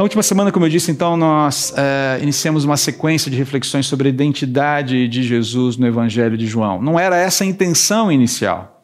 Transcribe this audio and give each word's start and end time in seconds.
Na 0.00 0.04
última 0.04 0.22
semana, 0.22 0.50
como 0.50 0.64
eu 0.64 0.70
disse, 0.70 0.90
então, 0.90 1.14
nós 1.14 1.74
é, 1.76 2.20
iniciamos 2.22 2.64
uma 2.64 2.78
sequência 2.78 3.30
de 3.30 3.36
reflexões 3.36 3.84
sobre 3.84 4.08
a 4.08 4.10
identidade 4.10 5.06
de 5.06 5.22
Jesus 5.22 5.76
no 5.76 5.86
Evangelho 5.86 6.38
de 6.38 6.46
João. 6.46 6.80
Não 6.80 6.98
era 6.98 7.18
essa 7.18 7.44
a 7.44 7.46
intenção 7.46 8.10
inicial. 8.10 8.82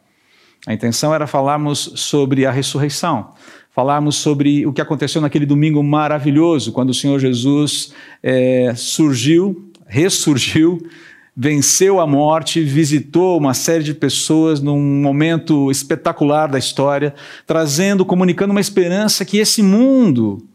A 0.67 0.75
intenção 0.75 1.15
era 1.15 1.25
falarmos 1.25 1.91
sobre 1.95 2.45
a 2.45 2.51
ressurreição, 2.51 3.31
falarmos 3.71 4.17
sobre 4.17 4.67
o 4.67 4.71
que 4.71 4.79
aconteceu 4.79 5.19
naquele 5.19 5.47
domingo 5.47 5.81
maravilhoso, 5.81 6.71
quando 6.71 6.91
o 6.91 6.93
Senhor 6.93 7.17
Jesus 7.17 7.93
é, 8.21 8.73
surgiu, 8.75 9.71
ressurgiu, 9.87 10.87
venceu 11.35 11.99
a 11.99 12.05
morte, 12.05 12.61
visitou 12.61 13.39
uma 13.39 13.55
série 13.55 13.83
de 13.83 13.95
pessoas 13.95 14.61
num 14.61 15.01
momento 15.01 15.71
espetacular 15.71 16.45
da 16.45 16.59
história, 16.59 17.15
trazendo, 17.47 18.05
comunicando 18.05 18.51
uma 18.51 18.61
esperança 18.61 19.25
que 19.25 19.39
esse 19.39 19.63
mundo 19.63 20.47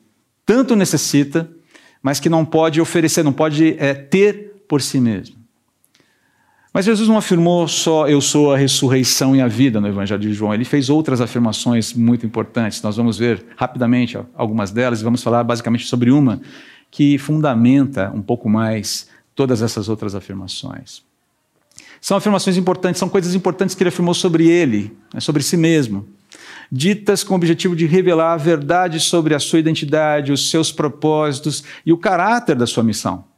tanto 0.52 0.76
necessita, 0.76 1.50
mas 2.02 2.20
que 2.20 2.28
não 2.28 2.44
pode 2.44 2.78
oferecer, 2.78 3.22
não 3.22 3.32
pode 3.32 3.74
é, 3.78 3.94
ter 3.94 4.62
por 4.68 4.82
si 4.82 5.00
mesmo. 5.00 5.34
Mas 6.74 6.84
Jesus 6.84 7.08
não 7.08 7.16
afirmou 7.16 7.66
só 7.66 8.06
eu 8.06 8.20
sou 8.20 8.52
a 8.52 8.56
ressurreição 8.58 9.34
e 9.34 9.40
a 9.40 9.48
vida 9.48 9.80
no 9.80 9.88
Evangelho 9.88 10.20
de 10.20 10.34
João, 10.34 10.52
ele 10.52 10.66
fez 10.66 10.90
outras 10.90 11.22
afirmações 11.22 11.94
muito 11.94 12.26
importantes. 12.26 12.82
Nós 12.82 12.98
vamos 12.98 13.16
ver 13.16 13.42
rapidamente 13.56 14.18
algumas 14.34 14.70
delas 14.70 15.00
e 15.00 15.04
vamos 15.04 15.22
falar 15.22 15.42
basicamente 15.42 15.86
sobre 15.86 16.10
uma 16.10 16.38
que 16.90 17.16
fundamenta 17.16 18.12
um 18.14 18.20
pouco 18.20 18.46
mais 18.46 19.08
todas 19.34 19.62
essas 19.62 19.88
outras 19.88 20.14
afirmações. 20.14 21.02
São 21.98 22.14
afirmações 22.14 22.58
importantes, 22.58 22.98
são 22.98 23.08
coisas 23.08 23.34
importantes 23.34 23.74
que 23.74 23.82
ele 23.82 23.88
afirmou 23.88 24.12
sobre 24.12 24.50
ele, 24.50 24.94
né, 25.14 25.20
sobre 25.20 25.42
si 25.42 25.56
mesmo 25.56 26.06
ditas 26.74 27.22
com 27.22 27.34
o 27.34 27.36
objetivo 27.36 27.76
de 27.76 27.84
revelar 27.84 28.32
a 28.32 28.38
verdade 28.38 28.98
sobre 28.98 29.34
a 29.34 29.38
sua 29.38 29.58
identidade, 29.58 30.32
os 30.32 30.48
seus 30.48 30.72
propósitos 30.72 31.62
e 31.84 31.92
o 31.92 31.98
caráter 31.98 32.56
da 32.56 32.66
sua 32.66 32.82
missão. 32.82 33.30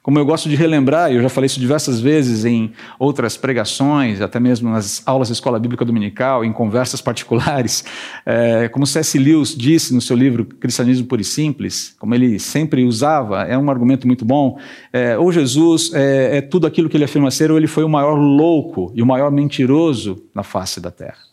Como 0.00 0.18
eu 0.18 0.24
gosto 0.24 0.48
de 0.48 0.56
relembrar, 0.56 1.12
eu 1.12 1.20
já 1.20 1.28
falei 1.28 1.46
isso 1.46 1.60
diversas 1.60 2.00
vezes 2.00 2.46
em 2.46 2.72
outras 2.98 3.36
pregações, 3.36 4.22
até 4.22 4.40
mesmo 4.40 4.70
nas 4.70 5.02
aulas 5.04 5.28
da 5.28 5.34
escola 5.34 5.58
bíblica 5.58 5.84
dominical, 5.84 6.42
em 6.44 6.50
conversas 6.50 7.02
particulares, 7.02 7.84
é, 8.24 8.68
como 8.72 8.86
C.S. 8.86 9.18
Lewis 9.18 9.54
disse 9.54 9.92
no 9.92 10.00
seu 10.00 10.16
livro 10.16 10.46
Cristianismo 10.46 11.06
Puro 11.06 11.20
e 11.20 11.24
Simples, 11.24 11.94
como 11.98 12.14
ele 12.14 12.38
sempre 12.38 12.84
usava, 12.84 13.42
é 13.42 13.58
um 13.58 13.70
argumento 13.70 14.06
muito 14.06 14.24
bom, 14.24 14.58
é, 14.94 15.18
ou 15.18 15.30
Jesus 15.30 15.92
é, 15.92 16.38
é 16.38 16.40
tudo 16.40 16.66
aquilo 16.66 16.88
que 16.88 16.96
ele 16.96 17.04
afirma 17.04 17.30
ser, 17.30 17.50
ou 17.50 17.58
ele 17.58 17.66
foi 17.66 17.84
o 17.84 17.88
maior 17.88 18.14
louco 18.14 18.90
e 18.94 19.02
o 19.02 19.06
maior 19.06 19.30
mentiroso 19.30 20.24
na 20.34 20.42
face 20.42 20.80
da 20.80 20.90
terra. 20.90 21.27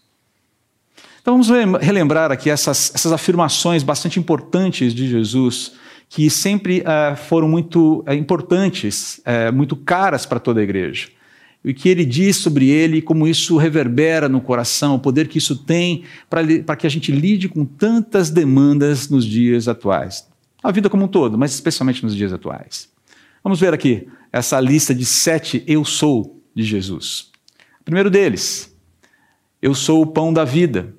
Então 1.25 1.41
vamos 1.41 1.81
relembrar 1.81 2.31
aqui 2.31 2.51
essas, 2.51 2.93
essas 2.93 3.11
afirmações 3.11 3.81
bastante 3.81 4.19
importantes 4.19 4.93
de 4.93 5.09
Jesus, 5.09 5.71
que 6.07 6.29
sempre 6.29 6.81
uh, 6.81 7.17
foram 7.17 7.49
muito 7.49 8.05
uh, 8.07 8.13
importantes, 8.13 9.19
uh, 9.25 9.51
muito 9.51 9.75
caras 9.75 10.23
para 10.23 10.39
toda 10.39 10.59
a 10.59 10.63
igreja. 10.63 11.09
E 11.63 11.71
o 11.71 11.73
que 11.73 11.89
ele 11.89 12.05
diz 12.05 12.35
sobre 12.35 12.69
ele, 12.69 13.01
como 13.01 13.27
isso 13.27 13.57
reverbera 13.57 14.29
no 14.29 14.39
coração, 14.39 14.93
o 14.93 14.99
poder 14.99 15.27
que 15.27 15.39
isso 15.39 15.55
tem 15.55 16.03
para 16.29 16.75
que 16.75 16.85
a 16.85 16.89
gente 16.91 17.11
lide 17.11 17.49
com 17.49 17.65
tantas 17.65 18.29
demandas 18.29 19.09
nos 19.09 19.25
dias 19.25 19.67
atuais. 19.67 20.27
A 20.61 20.71
vida 20.71 20.91
como 20.91 21.05
um 21.05 21.07
todo, 21.07 21.39
mas 21.39 21.55
especialmente 21.55 22.03
nos 22.03 22.15
dias 22.15 22.33
atuais. 22.33 22.87
Vamos 23.43 23.59
ver 23.59 23.73
aqui 23.73 24.07
essa 24.31 24.59
lista 24.59 24.93
de 24.93 25.05
sete 25.05 25.63
eu 25.65 25.83
sou 25.83 26.39
de 26.53 26.61
Jesus. 26.61 27.31
Primeiro 27.83 28.11
deles, 28.11 28.71
eu 29.59 29.73
sou 29.73 30.03
o 30.03 30.05
pão 30.05 30.31
da 30.31 30.45
vida. 30.45 30.93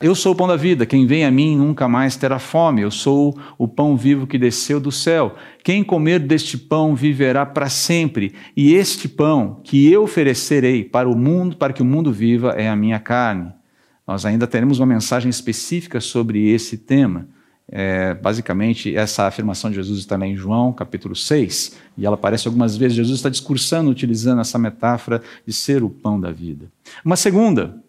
Eu 0.00 0.14
sou 0.14 0.32
o 0.32 0.34
pão 0.34 0.48
da 0.48 0.56
vida, 0.56 0.84
quem 0.84 1.06
vem 1.06 1.24
a 1.24 1.30
mim 1.30 1.56
nunca 1.56 1.86
mais 1.86 2.16
terá 2.16 2.40
fome. 2.40 2.82
Eu 2.82 2.90
sou 2.90 3.38
o 3.56 3.68
pão 3.68 3.96
vivo 3.96 4.26
que 4.26 4.36
desceu 4.36 4.80
do 4.80 4.90
céu. 4.90 5.36
Quem 5.62 5.84
comer 5.84 6.18
deste 6.18 6.58
pão 6.58 6.96
viverá 6.96 7.46
para 7.46 7.68
sempre. 7.68 8.34
E 8.56 8.74
este 8.74 9.08
pão 9.08 9.60
que 9.62 9.90
eu 9.90 10.02
oferecerei 10.02 10.82
para 10.82 11.08
o 11.08 11.16
mundo, 11.16 11.56
para 11.56 11.72
que 11.72 11.80
o 11.80 11.84
mundo 11.84 12.12
viva, 12.12 12.50
é 12.50 12.68
a 12.68 12.74
minha 12.74 12.98
carne. 12.98 13.52
Nós 14.06 14.26
ainda 14.26 14.48
teremos 14.48 14.80
uma 14.80 14.86
mensagem 14.86 15.30
específica 15.30 16.00
sobre 16.00 16.50
esse 16.50 16.76
tema. 16.76 17.28
É, 17.68 18.14
basicamente, 18.14 18.94
essa 18.94 19.26
afirmação 19.26 19.70
de 19.70 19.76
Jesus 19.76 20.00
está 20.00 20.16
lá 20.16 20.26
em 20.26 20.36
João, 20.36 20.72
capítulo 20.72 21.16
6, 21.16 21.78
e 21.96 22.04
ela 22.04 22.14
aparece 22.14 22.46
algumas 22.46 22.76
vezes. 22.76 22.96
Jesus 22.96 23.18
está 23.18 23.30
discursando, 23.30 23.90
utilizando 23.90 24.40
essa 24.40 24.58
metáfora 24.58 25.22
de 25.46 25.52
ser 25.52 25.82
o 25.82 25.88
pão 25.88 26.20
da 26.20 26.30
vida. 26.30 26.70
Uma 27.04 27.16
segunda, 27.16 27.82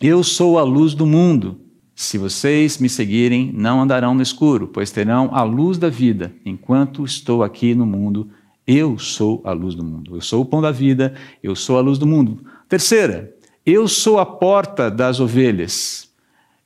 eu 0.00 0.22
sou 0.22 0.58
a 0.58 0.62
luz 0.62 0.94
do 0.94 1.04
mundo. 1.04 1.60
Se 1.94 2.16
vocês 2.16 2.78
me 2.78 2.88
seguirem, 2.88 3.52
não 3.52 3.82
andarão 3.82 4.14
no 4.14 4.22
escuro, 4.22 4.66
pois 4.66 4.90
terão 4.90 5.28
a 5.34 5.42
luz 5.42 5.76
da 5.76 5.90
vida. 5.90 6.34
Enquanto 6.44 7.04
estou 7.04 7.42
aqui 7.42 7.74
no 7.74 7.84
mundo, 7.84 8.30
eu 8.66 8.98
sou 8.98 9.42
a 9.44 9.52
luz 9.52 9.74
do 9.74 9.84
mundo. 9.84 10.16
Eu 10.16 10.22
sou 10.22 10.40
o 10.40 10.46
pão 10.46 10.62
da 10.62 10.70
vida, 10.70 11.14
eu 11.42 11.54
sou 11.54 11.76
a 11.76 11.82
luz 11.82 11.98
do 11.98 12.06
mundo. 12.06 12.42
Terceira, 12.66 13.34
eu 13.66 13.86
sou 13.86 14.18
a 14.18 14.24
porta 14.24 14.90
das 14.90 15.20
ovelhas. 15.20 16.08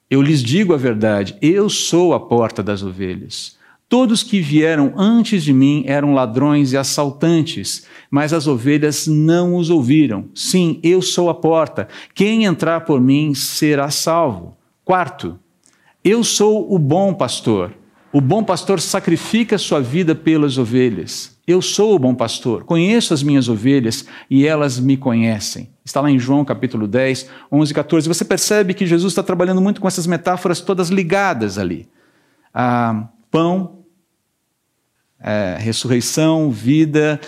Eu 0.08 0.22
lhes 0.22 0.40
digo 0.40 0.72
a 0.72 0.76
verdade, 0.76 1.36
eu 1.42 1.68
sou 1.68 2.14
a 2.14 2.20
porta 2.20 2.62
das 2.62 2.84
ovelhas. 2.84 3.53
Todos 3.88 4.22
que 4.22 4.40
vieram 4.40 4.92
antes 4.96 5.44
de 5.44 5.52
mim 5.52 5.84
eram 5.86 6.14
ladrões 6.14 6.72
e 6.72 6.76
assaltantes, 6.76 7.86
mas 8.10 8.32
as 8.32 8.46
ovelhas 8.46 9.06
não 9.06 9.56
os 9.56 9.70
ouviram. 9.70 10.26
Sim, 10.34 10.80
eu 10.82 11.02
sou 11.02 11.28
a 11.28 11.34
porta. 11.34 11.88
Quem 12.14 12.44
entrar 12.44 12.80
por 12.80 13.00
mim 13.00 13.34
será 13.34 13.90
salvo. 13.90 14.56
Quarto, 14.84 15.38
eu 16.02 16.24
sou 16.24 16.74
o 16.74 16.78
bom 16.78 17.14
pastor. 17.14 17.72
O 18.12 18.20
bom 18.20 18.44
pastor 18.44 18.80
sacrifica 18.80 19.58
sua 19.58 19.80
vida 19.80 20.14
pelas 20.14 20.56
ovelhas. 20.56 21.34
Eu 21.46 21.60
sou 21.60 21.94
o 21.94 21.98
bom 21.98 22.14
pastor, 22.14 22.64
conheço 22.64 23.12
as 23.12 23.22
minhas 23.22 23.48
ovelhas 23.48 24.06
e 24.30 24.46
elas 24.46 24.80
me 24.80 24.96
conhecem. 24.96 25.68
Está 25.84 26.00
lá 26.00 26.10
em 26.10 26.18
João 26.18 26.44
capítulo 26.44 26.86
10, 26.86 27.28
11 27.52 27.70
e 27.70 27.74
14. 27.74 28.08
Você 28.08 28.24
percebe 28.24 28.72
que 28.72 28.86
Jesus 28.86 29.12
está 29.12 29.22
trabalhando 29.22 29.60
muito 29.60 29.80
com 29.80 29.86
essas 29.86 30.06
metáforas 30.06 30.60
todas 30.60 30.88
ligadas 30.88 31.58
ali. 31.58 31.86
Ah, 32.52 33.08
pão, 33.34 33.80
é, 35.20 35.56
ressurreição, 35.58 36.52
vida, 36.52 37.20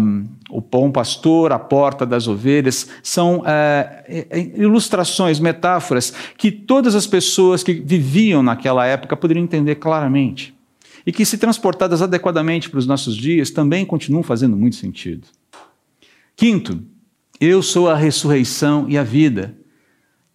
um, 0.00 0.26
o 0.48 0.62
bom 0.62 0.90
pastor, 0.90 1.52
a 1.52 1.58
porta 1.58 2.06
das 2.06 2.26
ovelhas, 2.26 2.88
são 3.02 3.42
é, 3.46 4.26
é, 4.30 4.38
ilustrações, 4.58 5.38
metáforas 5.38 6.10
que 6.38 6.50
todas 6.50 6.94
as 6.94 7.06
pessoas 7.06 7.62
que 7.62 7.74
viviam 7.74 8.42
naquela 8.42 8.86
época 8.86 9.14
poderiam 9.14 9.44
entender 9.44 9.74
claramente. 9.74 10.54
E 11.04 11.12
que, 11.12 11.26
se 11.26 11.36
transportadas 11.36 12.00
adequadamente 12.00 12.70
para 12.70 12.78
os 12.78 12.86
nossos 12.86 13.14
dias, 13.14 13.50
também 13.50 13.84
continuam 13.84 14.22
fazendo 14.22 14.56
muito 14.56 14.76
sentido. 14.76 15.28
Quinto, 16.34 16.82
eu 17.38 17.62
sou 17.62 17.90
a 17.90 17.94
ressurreição 17.94 18.88
e 18.88 18.96
a 18.96 19.02
vida. 19.02 19.54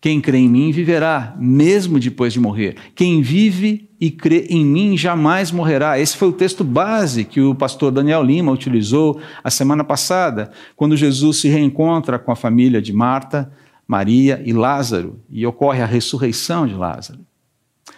Quem 0.01 0.19
crê 0.19 0.39
em 0.39 0.49
mim 0.49 0.71
viverá, 0.71 1.35
mesmo 1.39 1.99
depois 1.99 2.33
de 2.33 2.39
morrer. 2.39 2.75
Quem 2.95 3.21
vive 3.21 3.87
e 3.99 4.09
crê 4.09 4.47
em 4.49 4.65
mim 4.65 4.97
jamais 4.97 5.51
morrerá. 5.51 5.99
Esse 5.99 6.17
foi 6.17 6.29
o 6.29 6.33
texto 6.33 6.63
base 6.63 7.23
que 7.23 7.39
o 7.39 7.53
pastor 7.53 7.91
Daniel 7.91 8.23
Lima 8.23 8.51
utilizou 8.51 9.21
a 9.43 9.51
semana 9.51 9.83
passada, 9.83 10.51
quando 10.75 10.97
Jesus 10.97 11.37
se 11.37 11.47
reencontra 11.47 12.17
com 12.17 12.31
a 12.31 12.35
família 12.35 12.81
de 12.81 12.91
Marta, 12.91 13.53
Maria 13.87 14.41
e 14.43 14.51
Lázaro, 14.51 15.19
e 15.29 15.45
ocorre 15.45 15.83
a 15.83 15.85
ressurreição 15.85 16.65
de 16.65 16.73
Lázaro. 16.73 17.19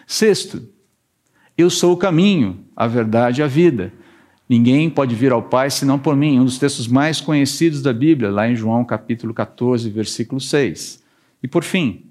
Sexto, 0.06 0.62
eu 1.58 1.69
sou 1.69 1.94
o 1.94 1.97
caminho, 1.97 2.66
a 2.75 2.86
verdade 2.86 3.40
e 3.40 3.44
a 3.46 3.47
vida. 3.47 3.94
Ninguém 4.50 4.90
pode 4.90 5.16
vir 5.16 5.31
ao 5.31 5.42
Pai 5.42 5.69
senão 5.69 5.97
por 5.97 6.18
mim. 6.18 6.38
Um 6.38 6.44
dos 6.44 6.59
textos 6.59 6.86
mais 6.86 7.22
conhecidos 7.22 7.81
da 7.81 7.94
Bíblia, 7.94 8.30
lá 8.30 8.50
em 8.50 8.58
João 8.58 8.84
capítulo 8.84 9.34
14, 9.34 9.90
versículo 9.90 10.42
6. 10.42 11.03
E 11.44 11.48
por 11.48 11.64
fim, 11.64 12.06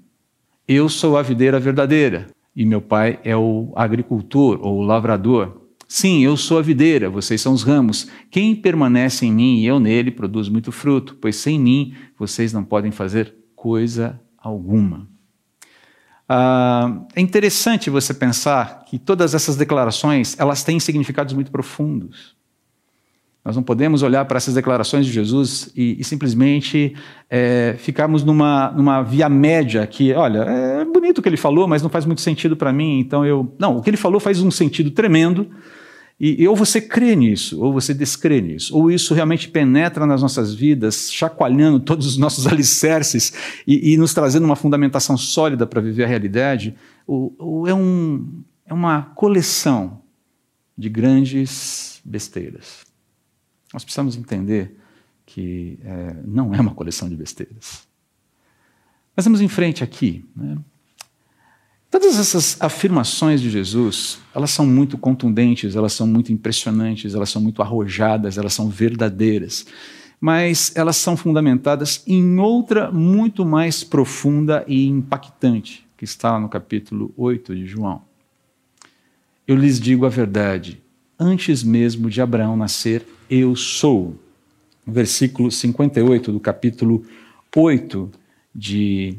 eu 0.69 0.91
sou 0.91 1.17
a 1.17 1.23
videira 1.23 1.59
verdadeira 1.59 2.27
e 2.55 2.67
meu 2.67 2.83
pai 2.83 3.19
é 3.25 3.35
o 3.35 3.73
agricultor 3.75 4.61
ou 4.61 4.79
o 4.79 4.83
lavrador. 4.83 5.63
Sim, 5.89 6.23
eu 6.23 6.37
sou 6.37 6.59
a 6.59 6.63
videira, 6.63 7.09
vocês 7.09 7.41
são 7.41 7.55
os 7.55 7.63
ramos. 7.63 8.09
Quem 8.31 8.55
permanece 8.55 9.25
em 9.25 9.33
mim 9.33 9.61
e 9.61 9.67
eu 9.67 9.81
nele 9.81 10.11
produz 10.11 10.51
muito 10.51 10.71
fruto, 10.71 11.17
pois 11.21 11.37
sem 11.37 11.59
mim 11.59 11.95
vocês 12.19 12.53
não 12.53 12.63
podem 12.63 12.91
fazer 12.91 13.35
coisa 13.57 14.21
alguma. 14.37 15.09
Ah, 16.29 17.05
é 17.15 17.21
interessante 17.21 17.89
você 17.89 18.13
pensar 18.13 18.85
que 18.85 18.99
todas 18.99 19.35
essas 19.35 19.57
declarações 19.57 20.39
elas 20.39 20.63
têm 20.63 20.79
significados 20.79 21.33
muito 21.33 21.51
profundos. 21.51 22.37
Nós 23.45 23.57
não 23.57 23.63
podemos 23.63 24.03
olhar 24.05 24.25
para 24.25 24.37
essas 24.37 24.55
declarações 24.55 25.05
de 25.05 25.11
Jesus 25.11 25.69
e, 25.77 25.97
e 25.99 26.05
simplesmente 26.05 26.95
é, 27.29 27.75
ficarmos 27.77 28.23
numa, 28.23 28.71
numa 28.71 29.03
via 29.03 29.29
média 29.29 29.85
que, 29.85 30.13
olha, 30.13 30.39
é 30.39 30.85
bonito 30.85 31.19
o 31.19 31.23
que 31.23 31.29
ele 31.29 31.37
falou, 31.37 31.67
mas 31.67 31.83
não 31.83 31.91
faz 31.91 32.05
muito 32.05 32.21
sentido 32.21 32.57
para 32.57 32.73
mim, 32.73 33.01
então 33.01 33.27
eu. 33.27 33.53
Não, 33.59 33.79
o 33.79 33.83
que 33.83 33.91
ele 33.91 33.97
falou 33.97 34.21
faz 34.21 34.41
um 34.41 34.51
sentido 34.51 34.93
tremendo, 34.93 35.49
e, 36.21 36.45
e, 36.45 36.47
ou 36.47 36.55
você 36.55 36.81
crê 36.81 37.17
nisso, 37.17 37.61
ou 37.61 37.73
você 37.73 37.93
descrê 37.93 38.41
nisso, 38.41 38.77
ou 38.79 38.89
isso 38.89 39.13
realmente 39.13 39.49
penetra 39.49 40.07
nas 40.07 40.23
nossas 40.23 40.55
vidas, 40.55 41.11
chacoalhando 41.13 41.81
todos 41.81 42.07
os 42.07 42.17
nossos 42.17 42.47
alicerces 42.49 43.33
e, 43.67 43.93
e 43.93 43.97
nos 43.97 44.15
trazendo 44.15 44.45
uma 44.45 44.55
fundamentação 44.55 45.17
sólida 45.17 45.67
para 45.67 45.81
viver 45.81 46.05
a 46.05 46.07
realidade, 46.07 46.77
ou, 47.05 47.35
ou 47.37 47.67
é 47.67 47.75
um, 47.75 48.45
é 48.65 48.73
uma 48.73 49.03
coleção 49.17 50.01
de 50.79 50.89
grandes 50.89 52.01
besteiras. 52.05 52.92
Nós 53.73 53.85
precisamos 53.85 54.17
entender 54.17 54.77
que 55.25 55.79
é, 55.85 56.17
não 56.25 56.55
é 56.55 56.61
uma 56.61 56.75
coleção 56.75 57.09
de 57.09 57.17
besteiras. 57.17 57.87
Mas 59.17 59.25
vamos 59.25 59.41
em 59.41 59.49
frente 59.49 59.83
aqui. 59.85 60.25
Né? 60.35 60.59
Todas 61.91 62.19
essas 62.19 62.57
afirmações 62.61 63.41
de 63.41 63.51
Jesus, 63.51 64.19
elas 64.35 64.51
são 64.51 64.67
muito 64.67 64.97
contundentes, 64.97 65.77
elas 65.77 65.93
são 65.93 66.07
muito 66.07 66.33
impressionantes, 66.33 67.15
elas 67.15 67.29
são 67.29 67.41
muito 67.41 67.61
arrojadas, 67.61 68.39
elas 68.39 68.55
são 68.55 68.69
verdadeiras. 68.69 69.67
Mas 70.19 70.73
elas 70.75 70.97
são 70.97 71.17
fundamentadas 71.17 72.03
em 72.07 72.39
outra 72.39 72.91
muito 72.91 73.45
mais 73.45 73.85
profunda 73.85 74.65
e 74.67 74.87
impactante, 74.87 75.87
que 75.97 76.05
está 76.05 76.39
no 76.39 76.49
capítulo 76.49 77.13
8 77.17 77.55
de 77.55 77.67
João. 77.67 78.03
Eu 79.47 79.57
lhes 79.57 79.79
digo 79.79 80.07
a 80.07 80.09
verdade, 80.09 80.82
antes 81.23 81.63
mesmo 81.63 82.11
de 82.11 82.21
Abraão 82.21 82.57
nascer, 82.57 83.07
eu 83.31 83.55
sou. 83.55 84.17
Versículo 84.85 85.51
58 85.51 86.33
do 86.33 86.41
capítulo 86.41 87.05
8 87.55 88.11
de 88.53 89.17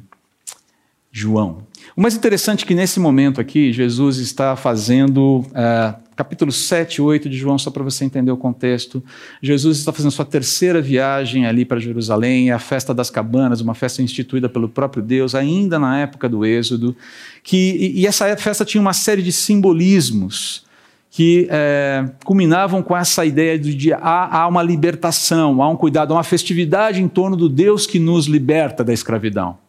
João. 1.09 1.65
O 1.95 2.01
mais 2.01 2.15
interessante 2.15 2.65
é 2.65 2.67
que 2.67 2.75
nesse 2.75 2.99
momento 2.99 3.39
aqui, 3.39 3.71
Jesus 3.71 4.17
está 4.17 4.57
fazendo, 4.57 5.39
uh, 5.39 5.95
capítulo 6.15 6.51
7 6.51 6.95
e 6.97 7.01
8 7.01 7.29
de 7.29 7.37
João, 7.37 7.57
só 7.57 7.71
para 7.71 7.83
você 7.83 8.03
entender 8.03 8.31
o 8.31 8.37
contexto. 8.37 9.01
Jesus 9.41 9.77
está 9.77 9.93
fazendo 9.93 10.11
sua 10.11 10.25
terceira 10.25 10.81
viagem 10.81 11.45
ali 11.45 11.63
para 11.63 11.79
Jerusalém, 11.79 12.51
a 12.51 12.59
festa 12.59 12.93
das 12.93 13.09
cabanas, 13.09 13.61
uma 13.61 13.73
festa 13.73 14.01
instituída 14.01 14.49
pelo 14.49 14.67
próprio 14.67 15.01
Deus, 15.01 15.33
ainda 15.33 15.79
na 15.79 15.99
época 16.01 16.27
do 16.27 16.45
Êxodo. 16.45 16.95
Que, 17.41 17.71
e, 17.95 18.01
e 18.01 18.07
essa 18.07 18.35
festa 18.35 18.65
tinha 18.65 18.81
uma 18.81 18.93
série 18.93 19.21
de 19.21 19.31
simbolismos 19.31 20.65
que 21.15 21.47
é, 21.51 22.09
culminavam 22.25 22.81
com 22.81 22.97
essa 22.97 23.23
ideia 23.23 23.57
de, 23.59 23.93
há, 23.93 24.39
há 24.39 24.47
uma 24.47 24.63
libertação, 24.63 25.61
há 25.61 25.69
um 25.69 25.75
cuidado, 25.75 26.11
há 26.11 26.17
uma 26.17 26.23
festividade 26.23 27.03
em 27.03 27.07
torno 27.07 27.37
do 27.37 27.47
Deus 27.47 27.85
que 27.85 27.99
nos 27.99 28.25
liberta 28.25 28.83
da 28.83 28.91
escravidão. 28.91 29.59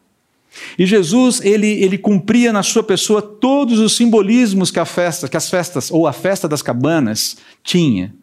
E 0.78 0.86
Jesus, 0.86 1.42
ele, 1.44 1.66
ele 1.66 1.98
cumpria 1.98 2.50
na 2.50 2.62
sua 2.62 2.82
pessoa 2.82 3.20
todos 3.20 3.78
os 3.78 3.94
simbolismos 3.94 4.70
que, 4.70 4.78
a 4.80 4.86
festa, 4.86 5.28
que 5.28 5.36
as 5.36 5.50
festas, 5.50 5.90
ou 5.90 6.06
a 6.06 6.14
festa 6.14 6.48
das 6.48 6.62
cabanas, 6.62 7.36
tinha. 7.62 8.14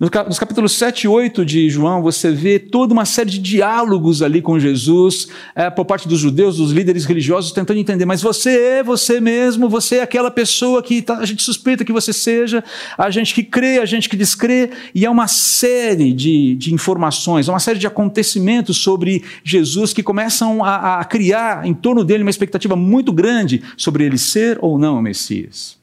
Nos 0.00 0.38
capítulos 0.38 0.72
7 0.72 1.04
e 1.04 1.08
8 1.08 1.44
de 1.44 1.70
João, 1.70 2.02
você 2.02 2.32
vê 2.32 2.58
toda 2.58 2.92
uma 2.92 3.04
série 3.04 3.30
de 3.30 3.38
diálogos 3.38 4.20
ali 4.20 4.42
com 4.42 4.58
Jesus, 4.58 5.28
é, 5.54 5.70
por 5.70 5.84
parte 5.84 6.08
dos 6.08 6.18
judeus, 6.18 6.56
dos 6.56 6.72
líderes 6.72 7.04
religiosos, 7.04 7.52
tentando 7.52 7.78
entender, 7.78 8.04
mas 8.04 8.20
você 8.20 8.50
é 8.50 8.82
você 8.82 9.20
mesmo, 9.20 9.68
você 9.68 9.96
é 9.96 10.02
aquela 10.02 10.30
pessoa 10.30 10.82
que 10.82 11.02
tá, 11.02 11.18
a 11.18 11.24
gente 11.24 11.42
suspeita 11.42 11.84
que 11.84 11.92
você 11.92 12.12
seja, 12.12 12.64
a 12.98 13.10
gente 13.10 13.32
que 13.32 13.44
crê, 13.44 13.78
a 13.78 13.84
gente 13.84 14.08
que 14.08 14.16
descrê, 14.16 14.70
e 14.92 15.04
é 15.04 15.10
uma 15.10 15.28
série 15.28 16.12
de, 16.12 16.56
de 16.56 16.74
informações, 16.74 17.46
uma 17.46 17.60
série 17.60 17.78
de 17.78 17.86
acontecimentos 17.86 18.78
sobre 18.78 19.22
Jesus 19.44 19.92
que 19.92 20.02
começam 20.02 20.64
a, 20.64 21.00
a 21.00 21.04
criar 21.04 21.64
em 21.64 21.74
torno 21.74 22.02
dele 22.02 22.24
uma 22.24 22.30
expectativa 22.30 22.74
muito 22.74 23.12
grande 23.12 23.62
sobre 23.76 24.04
ele 24.04 24.18
ser 24.18 24.58
ou 24.60 24.78
não 24.78 24.98
o 24.98 25.02
Messias. 25.02 25.81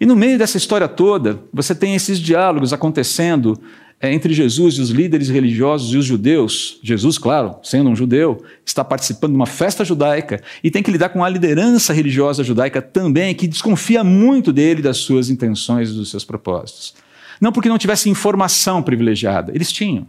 E 0.00 0.06
no 0.06 0.16
meio 0.16 0.38
dessa 0.38 0.56
história 0.56 0.88
toda, 0.88 1.40
você 1.52 1.74
tem 1.74 1.94
esses 1.94 2.18
diálogos 2.18 2.72
acontecendo 2.72 3.58
é, 4.00 4.12
entre 4.12 4.34
Jesus 4.34 4.74
e 4.74 4.80
os 4.80 4.90
líderes 4.90 5.28
religiosos 5.28 5.92
e 5.94 5.96
os 5.96 6.04
judeus. 6.04 6.78
Jesus, 6.82 7.16
claro, 7.16 7.56
sendo 7.62 7.88
um 7.88 7.96
judeu, 7.96 8.44
está 8.64 8.84
participando 8.84 9.30
de 9.30 9.36
uma 9.36 9.46
festa 9.46 9.84
judaica 9.84 10.42
e 10.62 10.70
tem 10.70 10.82
que 10.82 10.90
lidar 10.90 11.08
com 11.08 11.24
a 11.24 11.28
liderança 11.28 11.92
religiosa 11.92 12.44
judaica 12.44 12.82
também, 12.82 13.34
que 13.34 13.48
desconfia 13.48 14.04
muito 14.04 14.52
dele, 14.52 14.82
das 14.82 14.98
suas 14.98 15.30
intenções 15.30 15.90
e 15.90 15.94
dos 15.94 16.10
seus 16.10 16.24
propósitos. 16.24 16.94
Não 17.40 17.52
porque 17.52 17.68
não 17.68 17.78
tivesse 17.78 18.10
informação 18.10 18.82
privilegiada, 18.82 19.52
eles 19.54 19.72
tinham. 19.72 20.06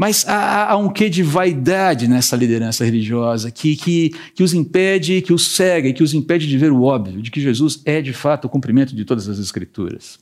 Mas 0.00 0.26
há, 0.26 0.72
há, 0.72 0.76
um 0.78 0.88
quê 0.88 1.10
de 1.10 1.22
vaidade 1.22 2.08
nessa 2.08 2.34
liderança 2.34 2.86
religiosa 2.86 3.50
que, 3.50 3.76
que, 3.76 4.14
que 4.34 4.42
os 4.42 4.54
impede, 4.54 5.20
que 5.20 5.30
os 5.30 5.48
cega 5.48 5.88
e 5.88 5.92
que 5.92 6.02
os 6.02 6.14
impede 6.14 6.48
de 6.48 6.56
ver 6.56 6.72
o 6.72 6.84
óbvio, 6.84 7.20
de 7.20 7.30
que 7.30 7.38
Jesus 7.38 7.82
é 7.84 8.00
de 8.00 8.14
fato 8.14 8.46
o 8.46 8.48
cumprimento 8.48 8.96
de 8.96 9.04
todas 9.04 9.28
as 9.28 9.38
Escrituras. 9.38 10.18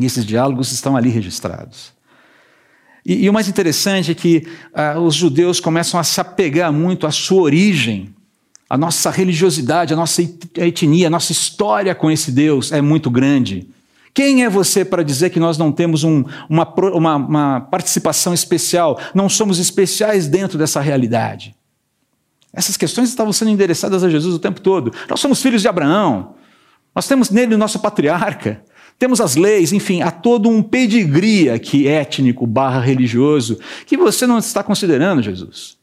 E 0.00 0.06
esses 0.06 0.24
diálogos 0.24 0.72
estão 0.72 0.96
ali 0.96 1.10
registrados. 1.10 1.92
E, 3.04 3.24
e 3.24 3.28
o 3.28 3.32
mais 3.34 3.46
interessante 3.46 4.12
é 4.12 4.14
que 4.14 4.46
ah, 4.72 4.98
os 4.98 5.14
judeus 5.14 5.60
começam 5.60 6.00
a 6.00 6.02
se 6.02 6.18
apegar 6.18 6.72
muito 6.72 7.06
à 7.06 7.10
sua 7.10 7.42
origem, 7.42 8.08
a 8.70 8.78
nossa 8.78 9.10
religiosidade, 9.10 9.92
a 9.92 9.96
nossa 9.98 10.22
etnia, 10.56 11.08
a 11.08 11.10
nossa 11.10 11.30
história 11.30 11.94
com 11.94 12.10
esse 12.10 12.32
Deus 12.32 12.72
é 12.72 12.80
muito 12.80 13.10
grande. 13.10 13.68
Quem 14.18 14.42
é 14.42 14.50
você 14.50 14.84
para 14.84 15.04
dizer 15.04 15.30
que 15.30 15.38
nós 15.38 15.56
não 15.56 15.70
temos 15.70 16.02
um, 16.02 16.24
uma, 16.50 16.68
uma, 16.92 17.14
uma 17.14 17.60
participação 17.60 18.34
especial, 18.34 18.98
não 19.14 19.28
somos 19.28 19.60
especiais 19.60 20.26
dentro 20.26 20.58
dessa 20.58 20.80
realidade? 20.80 21.54
Essas 22.52 22.76
questões 22.76 23.10
estavam 23.10 23.32
sendo 23.32 23.52
endereçadas 23.52 24.02
a 24.02 24.10
Jesus 24.10 24.34
o 24.34 24.40
tempo 24.40 24.60
todo. 24.60 24.92
Nós 25.08 25.20
somos 25.20 25.40
filhos 25.40 25.62
de 25.62 25.68
Abraão, 25.68 26.34
nós 26.92 27.06
temos 27.06 27.30
nele 27.30 27.54
o 27.54 27.58
nosso 27.58 27.78
patriarca, 27.78 28.60
temos 28.98 29.20
as 29.20 29.36
leis, 29.36 29.72
enfim, 29.72 30.02
há 30.02 30.10
todo 30.10 30.48
um 30.48 30.64
pedigree 30.64 31.48
aqui 31.48 31.86
étnico 31.86 32.44
barra 32.44 32.80
religioso 32.80 33.60
que 33.86 33.96
você 33.96 34.26
não 34.26 34.38
está 34.38 34.64
considerando, 34.64 35.22
Jesus. 35.22 35.78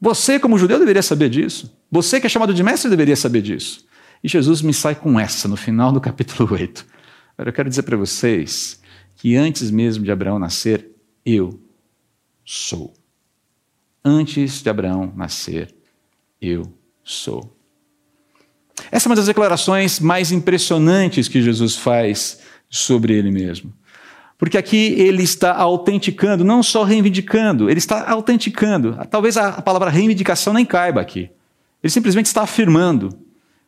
Você, 0.00 0.40
como 0.40 0.58
judeu, 0.58 0.80
deveria 0.80 1.00
saber 1.00 1.28
disso. 1.28 1.72
Você, 1.92 2.20
que 2.20 2.26
é 2.26 2.28
chamado 2.28 2.52
de 2.52 2.64
mestre, 2.64 2.90
deveria 2.90 3.14
saber 3.14 3.40
disso. 3.40 3.84
E 4.20 4.26
Jesus 4.26 4.62
me 4.62 4.74
sai 4.74 4.96
com 4.96 5.20
essa 5.20 5.46
no 5.46 5.56
final 5.56 5.92
do 5.92 6.00
capítulo 6.00 6.54
8. 6.54 6.98
Agora 7.40 7.48
eu 7.48 7.54
quero 7.54 7.70
dizer 7.70 7.84
para 7.84 7.96
vocês 7.96 8.78
que 9.16 9.34
antes 9.34 9.70
mesmo 9.70 10.04
de 10.04 10.12
Abraão 10.12 10.38
nascer, 10.38 10.90
eu 11.24 11.58
sou. 12.44 12.92
Antes 14.04 14.62
de 14.62 14.68
Abraão 14.68 15.10
nascer, 15.16 15.74
eu 16.38 16.70
sou. 17.02 17.56
Essa 18.92 19.08
é 19.08 19.08
uma 19.08 19.16
das 19.16 19.24
declarações 19.24 19.98
mais 20.00 20.30
impressionantes 20.30 21.28
que 21.28 21.40
Jesus 21.40 21.76
faz 21.76 22.40
sobre 22.68 23.14
ele 23.14 23.30
mesmo. 23.30 23.72
Porque 24.36 24.58
aqui 24.58 24.92
ele 24.98 25.22
está 25.22 25.54
autenticando, 25.54 26.44
não 26.44 26.62
só 26.62 26.84
reivindicando, 26.84 27.70
ele 27.70 27.78
está 27.78 28.06
autenticando. 28.10 28.98
Talvez 29.10 29.38
a 29.38 29.62
palavra 29.62 29.88
reivindicação 29.88 30.52
nem 30.52 30.66
caiba 30.66 31.00
aqui. 31.00 31.30
Ele 31.82 31.90
simplesmente 31.90 32.26
está 32.26 32.42
afirmando, 32.42 33.18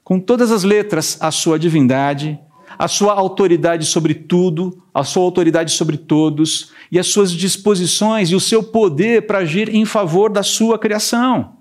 com 0.05 0.21
todas 0.21 0.51
as 0.51 0.63
letras, 0.63 1.17
a 1.23 1.31
sua 1.31 1.59
divindade 1.59 2.39
a 2.79 2.89
sua 2.89 3.13
autoridade 3.13 3.87
sobre 3.87 4.15
tudo, 4.15 4.83
a 4.93 5.05
sua 5.05 5.23
autoridade 5.23 5.73
sobre 5.73 5.97
todos 5.97 6.73
e 6.91 6.99
as 6.99 7.07
suas 7.07 7.33
disposições 7.33 8.31
e 8.31 8.35
o 8.35 8.41
seu 8.41 8.63
poder 8.63 9.27
para 9.27 9.39
agir 9.39 9.69
em 9.75 9.85
favor 9.85 10.31
da 10.31 10.43
sua 10.43 10.79
criação. 10.79 11.57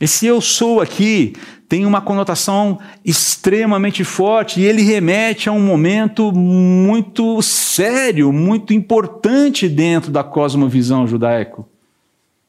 Esse 0.00 0.26
eu 0.26 0.40
sou 0.40 0.80
aqui 0.80 1.32
tem 1.68 1.84
uma 1.86 2.00
conotação 2.00 2.78
extremamente 3.04 4.04
forte 4.04 4.60
e 4.60 4.64
ele 4.64 4.82
remete 4.82 5.48
a 5.48 5.52
um 5.52 5.60
momento 5.60 6.30
muito 6.30 7.40
sério, 7.42 8.32
muito 8.32 8.72
importante 8.72 9.68
dentro 9.68 10.12
da 10.12 10.22
cosmovisão 10.22 11.06
judaico, 11.06 11.68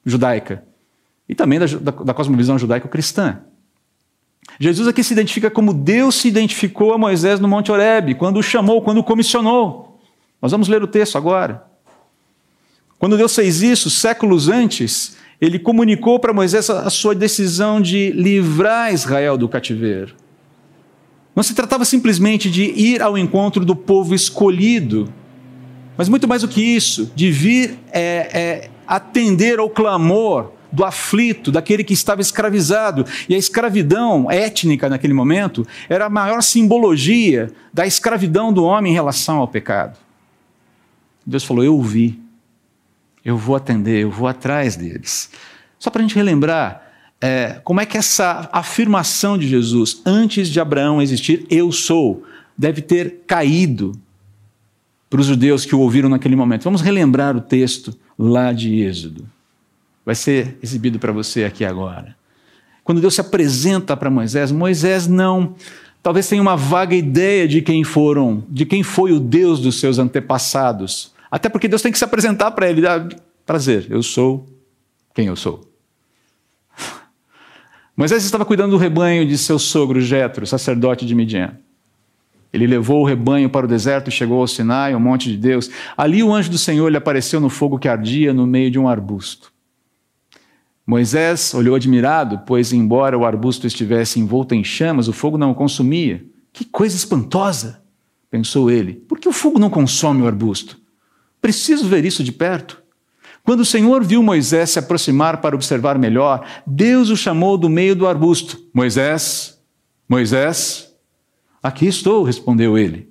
judaica 0.06 0.64
e 1.28 1.34
também 1.34 1.60
da, 1.60 1.66
da, 1.66 1.92
da 1.92 2.14
cosmovisão 2.14 2.60
judaico-cristã. 2.60 3.42
Jesus 4.60 4.88
aqui 4.88 5.04
se 5.04 5.14
identifica 5.14 5.52
como 5.52 5.74
Deus 5.74 6.16
se 6.16 6.28
identificou 6.28 6.94
a 6.94 6.98
Moisés 6.98 7.40
no 7.40 7.48
Monte 7.48 7.72
Horebe, 7.72 8.16
quando 8.16 8.38
o 8.38 8.44
chamou, 8.44 8.82
quando 8.82 9.00
o 9.00 9.04
comissionou. 9.04 10.00
Nós 10.42 10.52
vamos 10.52 10.68
ler 10.68 10.82
o 10.82 10.88
texto 10.88 11.18
agora. 11.18 11.64
Quando 12.98 13.18
Deus 13.18 13.36
fez 13.36 13.62
isso, 13.62 13.90
séculos 13.90 14.50
antes, 14.50 15.16
ele 15.40 15.60
comunicou 15.60 16.20
para 16.20 16.34
Moisés 16.34 16.70
a 16.70 16.90
sua 16.90 17.14
decisão 17.14 17.80
de 17.80 18.12
livrar 18.12 18.92
Israel 18.92 19.38
do 19.38 19.48
cativeiro. 19.48 20.16
Não 21.36 21.44
se 21.44 21.54
tratava 21.54 21.86
simplesmente 21.86 22.50
de 22.50 22.64
ir 22.64 23.00
ao 23.00 23.16
encontro 23.16 23.64
do 23.64 23.76
povo 23.76 24.16
escolhido, 24.16 25.14
mas 25.96 26.10
muito 26.10 26.28
mais 26.28 26.42
do 26.42 26.48
que 26.48 26.62
isso, 26.62 27.12
de 27.16 27.30
vir 27.30 27.78
é, 27.92 28.30
é, 28.34 28.70
atender 28.88 29.60
ao 29.60 29.70
clamor 29.70 30.57
do 30.78 30.86
aflito, 30.86 31.52
daquele 31.52 31.84
que 31.84 31.94
estava 31.94 32.22
escravizado. 32.22 33.04
E 33.28 33.34
a 33.34 33.38
escravidão 33.38 34.30
étnica 34.30 34.88
naquele 34.88 35.14
momento 35.14 35.66
era 35.90 36.06
a 36.06 36.10
maior 36.10 36.44
simbologia 36.44 37.52
da 37.74 37.88
escravidão 37.88 38.54
do 38.54 38.64
homem 38.64 38.92
em 38.92 38.96
relação 38.96 39.40
ao 39.40 39.48
pecado. 39.48 39.98
Deus 41.26 41.44
falou: 41.44 41.64
Eu 41.64 41.76
ouvi, 41.76 42.20
eu 43.26 43.36
vou 43.36 43.56
atender, 43.56 44.04
eu 44.04 44.12
vou 44.12 44.28
atrás 44.28 44.76
deles. 44.76 45.32
Só 45.80 45.90
para 45.90 46.00
a 46.00 46.04
gente 46.04 46.16
relembrar. 46.16 46.84
É, 47.20 47.60
como 47.64 47.82
é 47.82 47.86
que 47.88 47.98
essa 47.98 48.48
afirmação 48.54 49.40
de 49.40 49.48
Jesus, 49.48 50.04
antes 50.06 50.50
de 50.50 50.60
Abraão 50.60 51.02
existir, 51.02 51.48
eu 51.50 51.72
sou, 51.72 52.24
deve 52.56 52.80
ter 52.80 53.24
caído 53.26 54.00
para 55.10 55.22
os 55.22 55.26
judeus 55.26 55.66
que 55.66 55.74
o 55.74 55.80
ouviram 55.80 56.10
naquele 56.10 56.36
momento. 56.36 56.66
Vamos 56.66 56.82
relembrar 56.82 57.36
o 57.36 57.42
texto 57.42 57.98
lá 58.20 58.54
de 58.54 58.82
Êxodo 58.82 59.28
vai 60.08 60.16
ser 60.16 60.58
exibido 60.64 60.98
para 61.00 61.12
você 61.12 61.44
aqui 61.44 61.66
agora. 61.66 62.16
quando 62.82 63.02
Deus 63.02 63.16
se 63.16 63.20
apresenta 63.20 63.98
para 63.98 64.10
Moisés, 64.10 64.54
Moisés 64.54 65.06
não, 65.06 65.54
talvez 66.02 66.30
tenha 66.30 66.42
uma 66.42 66.56
vaga 66.56 66.96
ideia 66.96 67.46
de 67.46 67.62
quem 67.62 67.84
foram, 67.84 68.42
de 68.48 68.66
quem 68.66 68.84
foi 68.84 69.12
o 69.12 69.20
Deus 69.20 69.60
dos 69.60 69.82
seus 69.82 70.00
antepassados. 70.00 71.12
Até 71.30 71.50
porque 71.50 71.68
Deus 71.68 71.82
tem 71.82 71.92
que 71.92 71.98
se 71.98 72.06
apresentar 72.06 72.52
para 72.52 72.70
ele. 72.70 72.88
Ah, 72.88 73.06
prazer, 73.46 73.88
eu 73.90 74.02
sou 74.02 74.48
quem 75.14 75.28
eu 75.28 75.36
sou. 75.36 75.70
Moisés 77.94 78.24
estava 78.24 78.46
cuidando 78.46 78.72
do 78.72 78.78
rebanho 78.78 79.28
de 79.28 79.38
seu 79.38 79.60
sogro 79.60 80.00
Jetro, 80.00 80.48
sacerdote 80.48 81.06
de 81.06 81.14
Midian. 81.14 81.58
Ele 82.54 82.66
levou 82.66 83.02
o 83.02 83.06
rebanho 83.06 83.50
para 83.50 83.66
o 83.66 83.70
deserto 83.70 84.08
e 84.08 84.12
chegou 84.12 84.40
ao 84.40 84.48
Sinai, 84.48 84.96
o 84.96 85.02
monte 85.02 85.30
de 85.30 85.38
Deus. 85.38 85.70
Ali 85.98 86.24
o 86.24 86.34
anjo 86.34 86.50
do 86.50 86.58
Senhor 86.58 86.88
lhe 86.88 86.96
apareceu 86.96 87.42
no 87.42 87.50
fogo 87.50 87.78
que 87.78 87.90
ardia 87.90 88.34
no 88.34 88.48
meio 88.48 88.72
de 88.72 88.80
um 88.80 88.88
arbusto. 88.88 89.57
Moisés 90.88 91.54
olhou 91.54 91.76
admirado, 91.76 92.44
pois, 92.48 92.72
embora 92.72 93.18
o 93.18 93.26
arbusto 93.26 93.68
estivesse 93.68 94.22
envolto 94.22 94.56
em 94.56 94.64
chamas, 94.64 95.10
o 95.10 95.14
fogo 95.14 95.38
não 95.38 95.52
o 95.52 95.56
consumia. 95.56 96.26
Que 96.54 96.64
coisa 96.64 96.96
espantosa! 96.96 97.84
pensou 98.32 98.72
ele. 98.72 98.94
Por 98.94 99.20
que 99.20 99.28
o 99.28 99.34
fogo 99.34 99.60
não 99.60 99.70
consome 99.70 100.22
o 100.22 100.28
arbusto? 100.28 100.80
Preciso 101.42 101.88
ver 101.88 102.06
isso 102.06 102.24
de 102.24 102.32
perto. 102.32 102.82
Quando 103.44 103.62
o 103.62 103.66
Senhor 103.66 104.04
viu 104.04 104.24
Moisés 104.24 104.72
se 104.72 104.80
aproximar 104.80 105.42
para 105.42 105.56
observar 105.56 105.98
melhor, 105.98 106.46
Deus 106.66 107.10
o 107.10 107.18
chamou 107.18 107.58
do 107.58 107.70
meio 107.70 107.96
do 107.96 108.08
arbusto. 108.08 108.62
Moisés, 108.74 109.62
Moisés, 110.08 110.94
aqui 111.62 111.86
estou, 111.86 112.24
respondeu 112.24 112.78
ele. 112.78 113.10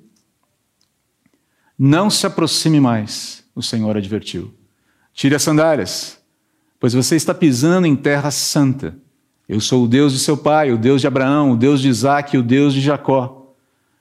Não 1.78 2.08
se 2.08 2.26
aproxime 2.26 2.80
mais, 2.80 3.44
o 3.54 3.62
Senhor 3.62 3.96
advertiu. 3.96 4.52
Tire 5.12 5.34
as 5.34 5.42
sandálias, 5.42 6.18
pois 6.78 6.94
você 6.94 7.16
está 7.16 7.34
pisando 7.34 7.86
em 7.86 7.96
terra 7.96 8.30
santa. 8.30 8.96
Eu 9.48 9.60
sou 9.60 9.84
o 9.84 9.88
Deus 9.88 10.12
de 10.12 10.18
seu 10.18 10.36
pai, 10.36 10.72
o 10.72 10.78
Deus 10.78 11.00
de 11.00 11.06
Abraão, 11.06 11.52
o 11.52 11.56
Deus 11.56 11.80
de 11.80 11.88
Isaac 11.88 12.34
e 12.34 12.38
o 12.38 12.42
Deus 12.42 12.74
de 12.74 12.80
Jacó. 12.80 13.54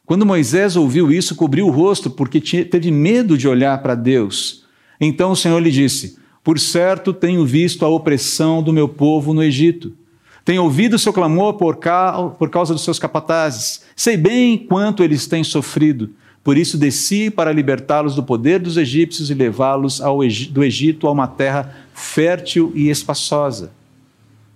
Quando 0.06 0.26
Moisés 0.26 0.76
ouviu 0.76 1.12
isso, 1.12 1.36
cobriu 1.36 1.68
o 1.68 1.72
rosto, 1.72 2.10
porque 2.10 2.40
teve 2.40 2.92
medo 2.92 3.38
de 3.38 3.48
olhar 3.48 3.82
para 3.82 3.96
Deus. 3.96 4.66
Então 5.00 5.32
o 5.32 5.36
Senhor 5.36 5.60
lhe 5.60 5.72
disse: 5.72 6.18
por 6.46 6.60
certo, 6.60 7.12
tenho 7.12 7.44
visto 7.44 7.84
a 7.84 7.90
opressão 7.90 8.62
do 8.62 8.72
meu 8.72 8.88
povo 8.88 9.34
no 9.34 9.42
Egito. 9.42 9.94
Tenho 10.46 10.62
ouvido 10.62 10.94
o 10.94 11.00
seu 11.00 11.12
clamor 11.12 11.56
por, 11.56 11.80
por 12.38 12.50
causa 12.52 12.72
dos 12.72 12.84
seus 12.84 13.00
capatazes. 13.00 13.82
Sei 13.96 14.16
bem 14.16 14.56
quanto 14.56 15.04
eles 15.04 15.26
têm 15.26 15.44
sofrido. 15.44 16.12
Por 16.46 16.60
isso 16.60 16.78
desci 16.78 17.32
para 17.32 17.52
libertá-los 17.52 18.14
do 18.14 18.22
poder 18.22 18.60
dos 18.60 18.78
egípcios 18.78 19.32
e 19.32 19.34
levá-los 19.34 20.00
do 20.52 20.64
Egito 20.64 21.08
a 21.08 21.12
uma 21.12 21.28
terra 21.28 21.76
fértil 21.92 22.72
e 22.76 22.88
espaçosa. 22.88 23.72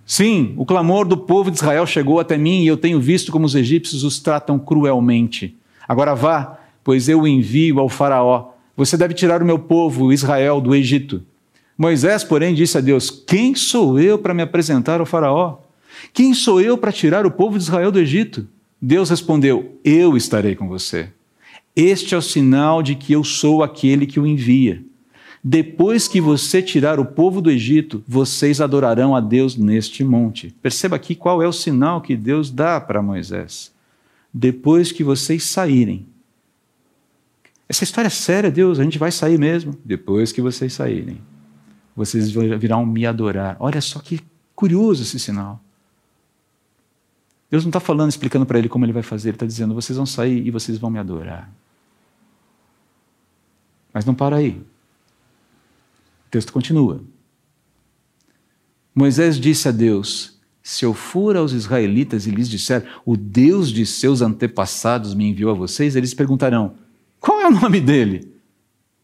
Sim, 0.06 0.54
o 0.56 0.64
clamor 0.64 1.04
do 1.04 1.16
povo 1.16 1.50
de 1.50 1.56
Israel 1.56 1.84
chegou 1.88 2.20
até 2.20 2.38
mim 2.38 2.62
e 2.62 2.68
eu 2.68 2.76
tenho 2.76 3.00
visto 3.00 3.32
como 3.32 3.44
os 3.44 3.56
egípcios 3.56 4.04
os 4.04 4.20
tratam 4.20 4.56
cruelmente. 4.56 5.56
Agora 5.88 6.14
vá, 6.14 6.60
pois 6.84 7.08
eu 7.08 7.22
o 7.22 7.26
envio 7.26 7.80
ao 7.80 7.88
Faraó. 7.88 8.50
Você 8.76 8.96
deve 8.96 9.12
tirar 9.12 9.42
o 9.42 9.46
meu 9.46 9.58
povo, 9.58 10.12
Israel, 10.12 10.60
do 10.60 10.76
Egito. 10.76 11.24
Moisés, 11.76 12.22
porém, 12.22 12.54
disse 12.54 12.78
a 12.78 12.80
Deus: 12.80 13.10
Quem 13.10 13.56
sou 13.56 13.98
eu 13.98 14.16
para 14.16 14.32
me 14.32 14.42
apresentar 14.42 15.00
ao 15.00 15.06
Faraó? 15.06 15.58
Quem 16.14 16.34
sou 16.34 16.60
eu 16.60 16.78
para 16.78 16.92
tirar 16.92 17.26
o 17.26 17.32
povo 17.32 17.58
de 17.58 17.64
Israel 17.64 17.90
do 17.90 17.98
Egito? 17.98 18.46
Deus 18.80 19.10
respondeu: 19.10 19.80
Eu 19.84 20.16
estarei 20.16 20.54
com 20.54 20.68
você. 20.68 21.08
Este 21.74 22.14
é 22.14 22.18
o 22.18 22.22
sinal 22.22 22.82
de 22.82 22.94
que 22.94 23.12
eu 23.12 23.22
sou 23.24 23.62
aquele 23.62 24.06
que 24.06 24.20
o 24.20 24.26
envia. 24.26 24.82
Depois 25.42 26.06
que 26.06 26.20
você 26.20 26.60
tirar 26.60 27.00
o 27.00 27.04
povo 27.04 27.40
do 27.40 27.50
Egito, 27.50 28.04
vocês 28.06 28.60
adorarão 28.60 29.16
a 29.16 29.20
Deus 29.20 29.56
neste 29.56 30.04
monte. 30.04 30.54
Perceba 30.60 30.96
aqui 30.96 31.14
qual 31.14 31.42
é 31.42 31.48
o 31.48 31.52
sinal 31.52 32.00
que 32.00 32.16
Deus 32.16 32.50
dá 32.50 32.80
para 32.80 33.00
Moisés. 33.00 33.72
Depois 34.32 34.92
que 34.92 35.02
vocês 35.02 35.44
saírem. 35.44 36.06
Essa 37.68 37.84
história 37.84 38.08
é 38.08 38.10
séria, 38.10 38.50
Deus, 38.50 38.78
a 38.78 38.84
gente 38.84 38.98
vai 38.98 39.10
sair 39.10 39.38
mesmo. 39.38 39.74
Depois 39.84 40.32
que 40.32 40.42
vocês 40.42 40.72
saírem 40.72 41.20
vocês 42.00 42.30
virão 42.30 42.86
me 42.86 43.04
adorar. 43.04 43.56
Olha 43.60 43.80
só 43.80 43.98
que 43.98 44.20
curioso 44.54 45.02
esse 45.02 45.18
sinal. 45.18 45.62
Deus 47.50 47.64
não 47.64 47.70
está 47.70 47.80
falando, 47.80 48.10
explicando 48.10 48.46
para 48.46 48.58
ele 48.58 48.68
como 48.68 48.84
ele 48.84 48.92
vai 48.92 49.02
fazer, 49.02 49.30
ele 49.30 49.36
está 49.36 49.46
dizendo: 49.46 49.74
vocês 49.74 49.96
vão 49.96 50.06
sair 50.06 50.46
e 50.46 50.50
vocês 50.50 50.78
vão 50.78 50.90
me 50.90 50.98
adorar. 50.98 51.50
Mas 53.92 54.04
não 54.04 54.14
para 54.14 54.36
aí. 54.36 54.62
O 56.26 56.30
texto 56.30 56.52
continua. 56.52 57.02
Moisés 58.94 59.38
disse 59.40 59.68
a 59.68 59.72
Deus: 59.72 60.38
Se 60.62 60.84
eu 60.84 60.94
for 60.94 61.36
aos 61.36 61.52
israelitas 61.52 62.26
e 62.26 62.30
lhes 62.30 62.48
disser, 62.48 62.86
o 63.04 63.16
Deus 63.16 63.72
de 63.72 63.84
seus 63.84 64.22
antepassados 64.22 65.12
me 65.12 65.28
enviou 65.28 65.50
a 65.50 65.54
vocês, 65.54 65.96
eles 65.96 66.14
perguntarão: 66.14 66.74
Qual 67.18 67.40
é 67.40 67.48
o 67.48 67.50
nome 67.50 67.80
dele? 67.80 68.32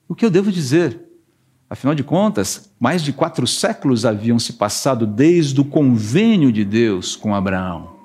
O 0.09 0.15
que 0.15 0.25
eu 0.25 0.31
devo 0.31 0.53
dizer? 0.53 1.03
Afinal 1.69 1.97
de 1.97 2.05
contas, 2.05 2.71
mais 2.79 3.03
de 3.03 3.13
quatro 3.13 3.45
séculos 3.45 4.07
haviam 4.07 4.39
se 4.39 4.53
passado 4.53 5.05
desde 5.05 5.61
o 5.61 5.65
convênio 5.65 6.53
de 6.53 6.65
Deus 6.65 7.17
com 7.17 7.35
Abraão. 7.35 7.96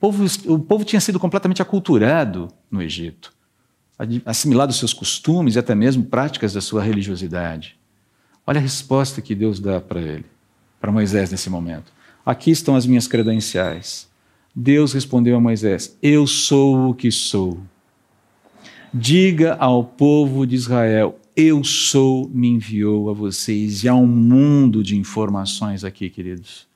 Povo, 0.00 0.24
o 0.46 0.58
povo 0.58 0.84
tinha 0.84 1.00
sido 1.00 1.20
completamente 1.20 1.62
aculturado 1.62 2.48
no 2.70 2.82
Egito, 2.82 3.32
assimilado 4.24 4.72
seus 4.72 4.94
costumes 4.94 5.54
e 5.54 5.58
até 5.58 5.74
mesmo 5.74 6.02
práticas 6.02 6.54
da 6.54 6.60
sua 6.60 6.82
religiosidade. 6.82 7.78
Olha 8.46 8.58
a 8.58 8.62
resposta 8.62 9.20
que 9.20 9.34
Deus 9.34 9.60
dá 9.60 9.80
para 9.80 10.00
ele, 10.00 10.24
para 10.80 10.90
Moisés 10.90 11.30
nesse 11.30 11.50
momento. 11.50 11.92
Aqui 12.24 12.50
estão 12.50 12.74
as 12.74 12.86
minhas 12.86 13.06
credenciais. 13.06 14.08
Deus 14.56 14.92
respondeu 14.94 15.36
a 15.36 15.40
Moisés: 15.40 15.96
Eu 16.02 16.26
sou 16.26 16.88
o 16.90 16.94
que 16.94 17.12
sou. 17.12 17.60
Diga 18.92 19.54
ao 19.54 19.84
povo 19.84 20.46
de 20.46 20.56
Israel: 20.56 21.20
eu 21.36 21.64
sou 21.64 22.28
me 22.28 22.48
enviou 22.48 23.08
a 23.08 23.14
vocês. 23.14 23.82
E 23.82 23.88
há 23.88 23.94
um 23.94 24.06
mundo 24.06 24.82
de 24.82 24.96
informações 24.96 25.84
aqui, 25.84 26.10
queridos, 26.10 26.66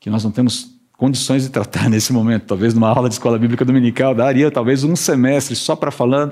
que 0.00 0.10
nós 0.10 0.24
não 0.24 0.32
temos 0.32 0.74
condições 1.02 1.42
de 1.42 1.48
tratar 1.48 1.90
nesse 1.90 2.12
momento. 2.12 2.44
Talvez 2.46 2.72
numa 2.74 2.88
aula 2.88 3.08
de 3.08 3.16
escola 3.16 3.36
bíblica 3.36 3.64
dominical 3.64 4.14
daria 4.14 4.52
talvez 4.52 4.84
um 4.84 4.94
semestre 4.94 5.56
só 5.56 5.74
para 5.74 5.90
falar 5.90 6.30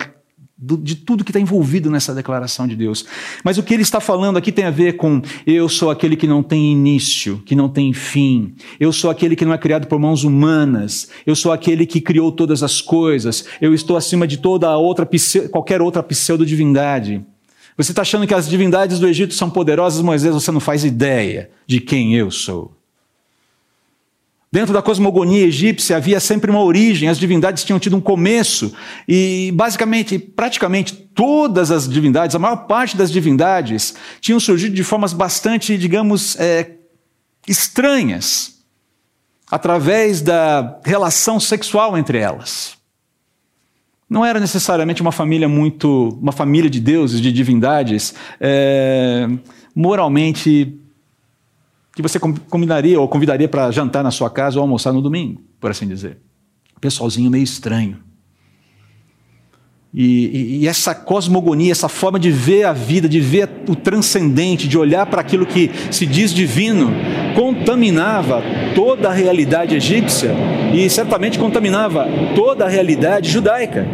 do, 0.56 0.76
de 0.76 0.94
tudo 0.94 1.24
que 1.24 1.32
está 1.32 1.40
envolvido 1.40 1.90
nessa 1.90 2.14
declaração 2.14 2.68
de 2.68 2.76
Deus. 2.76 3.04
Mas 3.42 3.58
o 3.58 3.64
que 3.64 3.74
ele 3.74 3.82
está 3.82 3.98
falando 3.98 4.36
aqui 4.36 4.52
tem 4.52 4.66
a 4.66 4.70
ver 4.70 4.92
com 4.92 5.20
eu 5.44 5.68
sou 5.68 5.90
aquele 5.90 6.14
que 6.14 6.24
não 6.28 6.40
tem 6.40 6.70
início, 6.70 7.42
que 7.44 7.56
não 7.56 7.68
tem 7.68 7.92
fim. 7.92 8.54
Eu 8.78 8.92
sou 8.92 9.10
aquele 9.10 9.34
que 9.34 9.44
não 9.44 9.52
é 9.52 9.58
criado 9.58 9.88
por 9.88 9.98
mãos 9.98 10.22
humanas. 10.22 11.08
Eu 11.26 11.34
sou 11.34 11.50
aquele 11.50 11.84
que 11.84 12.00
criou 12.00 12.30
todas 12.30 12.62
as 12.62 12.80
coisas. 12.80 13.46
Eu 13.60 13.74
estou 13.74 13.96
acima 13.96 14.24
de 14.24 14.36
toda 14.36 14.76
outra 14.76 15.08
qualquer 15.50 15.82
outra 15.82 16.00
pseudo-divindade. 16.00 17.26
Você 17.76 17.90
está 17.90 18.02
achando 18.02 18.24
que 18.24 18.34
as 18.34 18.48
divindades 18.48 19.00
do 19.00 19.08
Egito 19.08 19.34
são 19.34 19.50
poderosas, 19.50 20.00
Moisés, 20.00 20.32
você 20.32 20.52
não 20.52 20.60
faz 20.60 20.84
ideia 20.84 21.50
de 21.66 21.80
quem 21.80 22.14
eu 22.14 22.30
sou. 22.30 22.79
Dentro 24.52 24.74
da 24.74 24.82
cosmogonia 24.82 25.46
egípcia 25.46 25.96
havia 25.96 26.18
sempre 26.18 26.50
uma 26.50 26.60
origem, 26.60 27.08
as 27.08 27.18
divindades 27.18 27.62
tinham 27.62 27.78
tido 27.78 27.96
um 27.96 28.00
começo, 28.00 28.74
e 29.06 29.52
basicamente, 29.54 30.18
praticamente 30.18 30.92
todas 30.92 31.70
as 31.70 31.88
divindades, 31.88 32.34
a 32.34 32.38
maior 32.38 32.66
parte 32.66 32.96
das 32.96 33.12
divindades, 33.12 33.94
tinham 34.20 34.40
surgido 34.40 34.74
de 34.74 34.82
formas 34.82 35.12
bastante, 35.12 35.78
digamos, 35.78 36.34
é, 36.40 36.72
estranhas, 37.46 38.58
através 39.48 40.20
da 40.20 40.80
relação 40.84 41.38
sexual 41.38 41.96
entre 41.96 42.18
elas. 42.18 42.76
Não 44.08 44.24
era 44.24 44.40
necessariamente 44.40 45.00
uma 45.00 45.12
família 45.12 45.48
muito, 45.48 46.18
uma 46.20 46.32
família 46.32 46.68
de 46.68 46.80
deuses, 46.80 47.20
de 47.20 47.32
divindades, 47.32 48.14
é, 48.40 49.28
moralmente 49.72 50.76
que 52.00 52.08
você 52.08 52.18
combinaria 52.18 53.00
ou 53.00 53.08
convidaria 53.08 53.48
para 53.48 53.70
jantar 53.70 54.02
na 54.02 54.10
sua 54.10 54.30
casa 54.30 54.58
ou 54.58 54.62
almoçar 54.62 54.92
no 54.92 55.02
domingo, 55.02 55.42
por 55.60 55.70
assim 55.70 55.86
dizer. 55.86 56.18
Pessoalzinho 56.80 57.30
meio 57.30 57.44
estranho. 57.44 57.98
E, 59.92 60.04
e, 60.04 60.58
e, 60.60 60.68
essa 60.68 60.94
cosmogonia, 60.94 61.72
essa 61.72 61.88
forma 61.88 62.18
de 62.18 62.30
ver 62.30 62.62
a 62.62 62.72
vida, 62.72 63.08
de 63.08 63.18
ver 63.18 63.50
o 63.68 63.74
transcendente, 63.74 64.68
de 64.68 64.78
olhar 64.78 65.04
para 65.06 65.20
aquilo 65.20 65.44
que 65.44 65.68
se 65.90 66.06
diz 66.06 66.32
divino, 66.32 66.92
contaminava 67.34 68.40
toda 68.72 69.08
a 69.08 69.12
realidade 69.12 69.74
egípcia 69.74 70.32
e 70.72 70.88
certamente 70.88 71.40
contaminava 71.40 72.06
toda 72.36 72.66
a 72.66 72.68
realidade 72.68 73.28
judaica. 73.28 73.84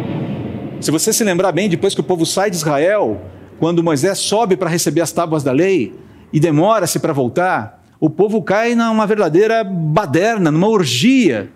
Se 0.79 0.91
você 0.91 1.11
se 1.11 1.23
lembrar 1.23 1.51
bem, 1.51 1.67
depois 1.67 1.95
que 1.95 2.01
o 2.01 2.03
povo 2.03 2.27
sai 2.27 2.51
de 2.51 2.57
Israel, 2.57 3.19
quando 3.59 3.83
Moisés 3.83 4.19
sobe 4.19 4.55
para 4.55 4.69
receber 4.69 5.01
as 5.01 5.11
tábuas 5.11 5.43
da 5.43 5.51
lei 5.51 5.95
e 6.31 6.39
demora-se 6.39 6.99
para 6.99 7.11
voltar, 7.11 7.76
o 7.99 8.09
povo 8.09 8.41
cai 8.41 8.75
numa 8.75 9.07
verdadeira 9.07 9.63
baderna, 9.63 10.51
numa 10.51 10.67
orgia. 10.67 11.51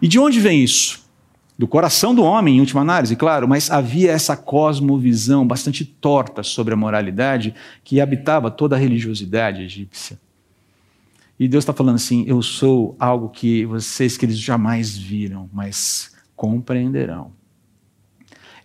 E 0.00 0.08
de 0.08 0.18
onde 0.18 0.40
vem 0.40 0.62
isso? 0.62 1.06
Do 1.58 1.66
coração 1.66 2.14
do 2.14 2.22
homem, 2.22 2.56
em 2.56 2.60
última 2.60 2.82
análise, 2.82 3.16
claro, 3.16 3.48
mas 3.48 3.68
havia 3.70 4.12
essa 4.12 4.36
cosmovisão 4.36 5.44
bastante 5.44 5.84
torta 5.84 6.42
sobre 6.44 6.72
a 6.72 6.76
moralidade 6.76 7.52
que 7.82 8.00
habitava 8.00 8.48
toda 8.50 8.76
a 8.76 8.78
religiosidade 8.78 9.62
egípcia. 9.62 10.18
E 11.38 11.48
Deus 11.48 11.62
está 11.62 11.72
falando 11.72 11.96
assim: 11.96 12.24
eu 12.28 12.42
sou 12.42 12.96
algo 12.98 13.28
que 13.28 13.64
vocês, 13.66 14.16
que 14.16 14.24
eles 14.24 14.38
jamais 14.38 14.96
viram, 14.96 15.48
mas 15.52 16.14
compreenderão. 16.36 17.32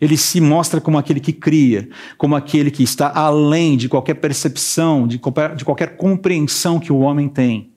Ele 0.03 0.17
se 0.17 0.41
mostra 0.41 0.81
como 0.81 0.98
aquele 0.98 1.22
que 1.22 1.31
cria, 1.31 1.88
como 2.17 2.36
aquele 2.36 2.69
que 2.69 2.83
está 2.83 3.10
além 3.10 3.77
de 3.77 3.88
qualquer 3.88 4.15
percepção, 4.15 5.07
de 5.07 5.17
qualquer, 5.17 5.55
de 5.55 5.63
qualquer 5.63 5.95
compreensão 5.95 6.77
que 6.77 6.91
o 6.91 7.00
homem 7.00 7.29
tem. 7.29 7.72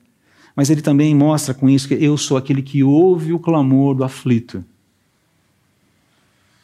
Mas 0.53 0.69
ele 0.69 0.81
também 0.81 1.15
mostra 1.15 1.53
com 1.53 1.69
isso 1.69 1.87
que 1.87 1.93
eu 1.93 2.17
sou 2.17 2.35
aquele 2.35 2.61
que 2.61 2.83
ouve 2.83 3.31
o 3.31 3.39
clamor 3.39 3.95
do 3.95 4.03
aflito. 4.03 4.61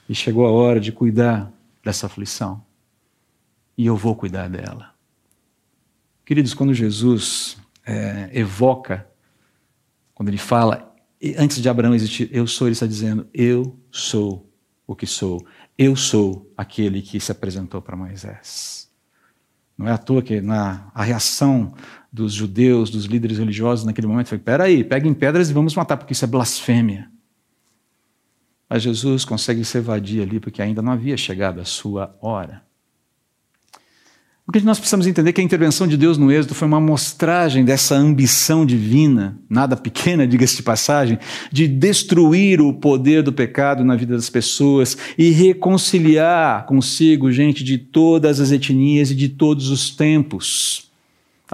E 0.10 0.13
chegou 0.13 0.46
a 0.46 0.51
hora 0.51 0.82
de 0.82 0.91
cuidar 0.91 1.50
dessa 1.82 2.08
aflição. 2.08 2.62
E 3.77 3.86
eu 3.86 3.96
vou 3.96 4.17
cuidar 4.17 4.50
dela. 4.50 4.93
Queridos, 6.25 6.53
quando 6.53 6.74
Jesus 6.74 7.55
é, 7.86 8.29
evoca, 8.34 9.08
quando 10.13 10.27
ele 10.27 10.38
fala, 10.38 10.93
antes 11.38 11.62
de 11.62 11.70
Abraão 11.70 11.96
existir, 11.96 12.29
eu 12.34 12.46
sou, 12.48 12.67
ele 12.67 12.74
está 12.74 12.86
dizendo, 12.86 13.25
eu 13.34 13.79
sou 13.89 14.46
o 14.85 14.95
que 14.95 15.05
sou. 15.05 15.45
Eu 15.77 15.95
sou 15.95 16.51
aquele 16.57 17.01
que 17.01 17.19
se 17.19 17.31
apresentou 17.31 17.81
para 17.81 17.95
Moisés. 17.95 18.89
Não 19.77 19.87
é 19.87 19.91
à 19.91 19.97
toa 19.97 20.21
que 20.21 20.39
na, 20.39 20.91
a 20.93 21.03
reação 21.03 21.73
dos 22.11 22.33
judeus, 22.33 22.89
dos 22.89 23.05
líderes 23.05 23.39
religiosos 23.39 23.85
naquele 23.85 24.07
momento 24.07 24.27
foi: 24.27 24.37
peraí, 24.37 24.83
peguem 24.83 25.13
pedras 25.13 25.49
e 25.49 25.53
vamos 25.53 25.75
matar, 25.75 25.97
porque 25.97 26.13
isso 26.13 26.25
é 26.25 26.27
blasfêmia. 26.27 27.09
Mas 28.69 28.83
Jesus 28.83 29.25
consegue 29.25 29.63
se 29.65 29.77
evadir 29.77 30.21
ali, 30.21 30.39
porque 30.39 30.61
ainda 30.61 30.81
não 30.81 30.91
havia 30.91 31.17
chegado 31.17 31.59
a 31.59 31.65
sua 31.65 32.15
hora. 32.21 32.63
Porque 34.45 34.59
nós 34.59 34.77
precisamos 34.77 35.07
entender 35.07 35.31
que 35.31 35.39
a 35.39 35.43
intervenção 35.43 35.88
de 35.88 35.95
Deus 35.95 36.17
no 36.17 36.29
Êxodo 36.29 36.53
foi 36.53 36.67
uma 36.67 36.81
mostragem 36.81 37.63
dessa 37.63 37.95
ambição 37.95 38.65
divina, 38.65 39.39
nada 39.50 39.77
pequena, 39.77 40.27
diga-se 40.27 40.57
de 40.57 40.63
passagem, 40.63 41.17
de 41.51 41.65
destruir 41.65 42.59
o 42.59 42.73
poder 42.73 43.23
do 43.23 43.31
pecado 43.31 43.85
na 43.85 43.95
vida 43.95 44.15
das 44.15 44.29
pessoas 44.29 44.97
e 45.17 45.29
reconciliar 45.31 46.65
consigo 46.65 47.31
gente 47.31 47.63
de 47.63 47.77
todas 47.77 48.41
as 48.41 48.51
etnias 48.51 49.12
e 49.12 49.15
de 49.15 49.29
todos 49.29 49.69
os 49.69 49.89
tempos 49.89 50.92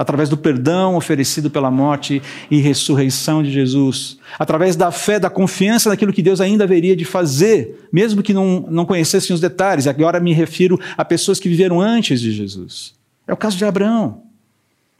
através 0.00 0.30
do 0.30 0.36
perdão 0.38 0.96
oferecido 0.96 1.50
pela 1.50 1.70
morte 1.70 2.22
e 2.50 2.58
ressurreição 2.58 3.42
de 3.42 3.52
Jesus, 3.52 4.16
através 4.38 4.74
da 4.74 4.90
fé, 4.90 5.20
da 5.20 5.28
confiança 5.28 5.90
naquilo 5.90 6.10
que 6.10 6.22
Deus 6.22 6.40
ainda 6.40 6.64
haveria 6.64 6.96
de 6.96 7.04
fazer, 7.04 7.86
mesmo 7.92 8.22
que 8.22 8.32
não, 8.32 8.66
não 8.70 8.86
conhecessem 8.86 9.34
os 9.34 9.42
detalhes. 9.42 9.86
Agora 9.86 10.18
me 10.18 10.32
refiro 10.32 10.80
a 10.96 11.04
pessoas 11.04 11.38
que 11.38 11.50
viveram 11.50 11.82
antes 11.82 12.18
de 12.18 12.32
Jesus. 12.32 12.94
É 13.28 13.32
o 13.34 13.36
caso 13.36 13.58
de 13.58 13.64
Abraão. 13.66 14.22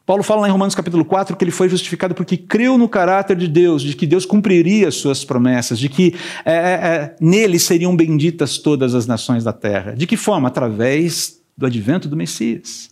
Paulo 0.05 0.23
fala 0.23 0.43
lá 0.43 0.49
em 0.49 0.53
Romanos 0.53 0.75
capítulo 0.75 1.03
4 1.03 1.35
que 1.35 1.45
ele 1.45 1.51
foi 1.51 1.71
justificado 1.71 2.15
porque 2.15 2.37
creu 2.37 2.77
no 2.77 2.87
caráter 2.87 3.39
de 3.39 3.49
Deus, 3.49 3.81
de 3.81 3.97
que 3.97 4.07
Deus 4.07 4.27
cumpriria 4.27 4.89
as 4.89 4.97
suas 4.97 5.25
promessas, 5.25 5.79
de 5.79 5.89
que 5.89 6.15
é, 6.45 6.53
é, 6.53 6.57
é 6.57 7.17
nele 7.19 7.59
seriam 7.59 7.97
benditas 7.97 8.59
todas 8.59 8.95
as 8.95 9.07
nações 9.07 9.45
da 9.45 9.53
terra. 9.55 9.95
De 9.95 10.07
que 10.07 10.19
forma? 10.19 10.49
Através 10.49 11.41
do 11.57 11.65
advento 11.65 12.07
do 12.07 12.17
Messias. 12.19 12.90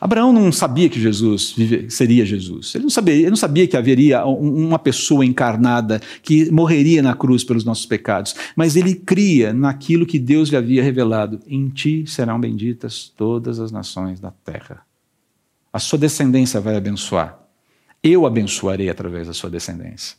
Abraão 0.00 0.32
não 0.32 0.52
sabia 0.52 0.88
que 0.88 1.00
Jesus 1.00 1.54
seria 1.88 2.24
Jesus. 2.24 2.74
Ele 2.74 2.84
não 2.84 2.90
sabia, 2.90 3.14
ele 3.14 3.30
não 3.30 3.36
sabia 3.36 3.66
que 3.66 3.76
haveria 3.76 4.24
uma 4.24 4.78
pessoa 4.78 5.24
encarnada 5.24 6.00
que 6.22 6.50
morreria 6.50 7.02
na 7.02 7.14
cruz 7.14 7.42
pelos 7.42 7.64
nossos 7.64 7.86
pecados. 7.86 8.34
Mas 8.54 8.76
ele 8.76 8.94
cria 8.94 9.52
naquilo 9.52 10.06
que 10.06 10.18
Deus 10.18 10.48
lhe 10.50 10.56
havia 10.56 10.82
revelado: 10.82 11.40
em 11.46 11.68
ti 11.68 12.04
serão 12.06 12.40
benditas 12.40 13.12
todas 13.16 13.58
as 13.58 13.72
nações 13.72 14.20
da 14.20 14.30
terra. 14.30 14.82
A 15.72 15.78
sua 15.78 15.98
descendência 15.98 16.60
vai 16.60 16.76
abençoar. 16.76 17.38
Eu 18.02 18.24
abençoarei 18.24 18.88
através 18.88 19.26
da 19.26 19.34
sua 19.34 19.50
descendência 19.50 20.16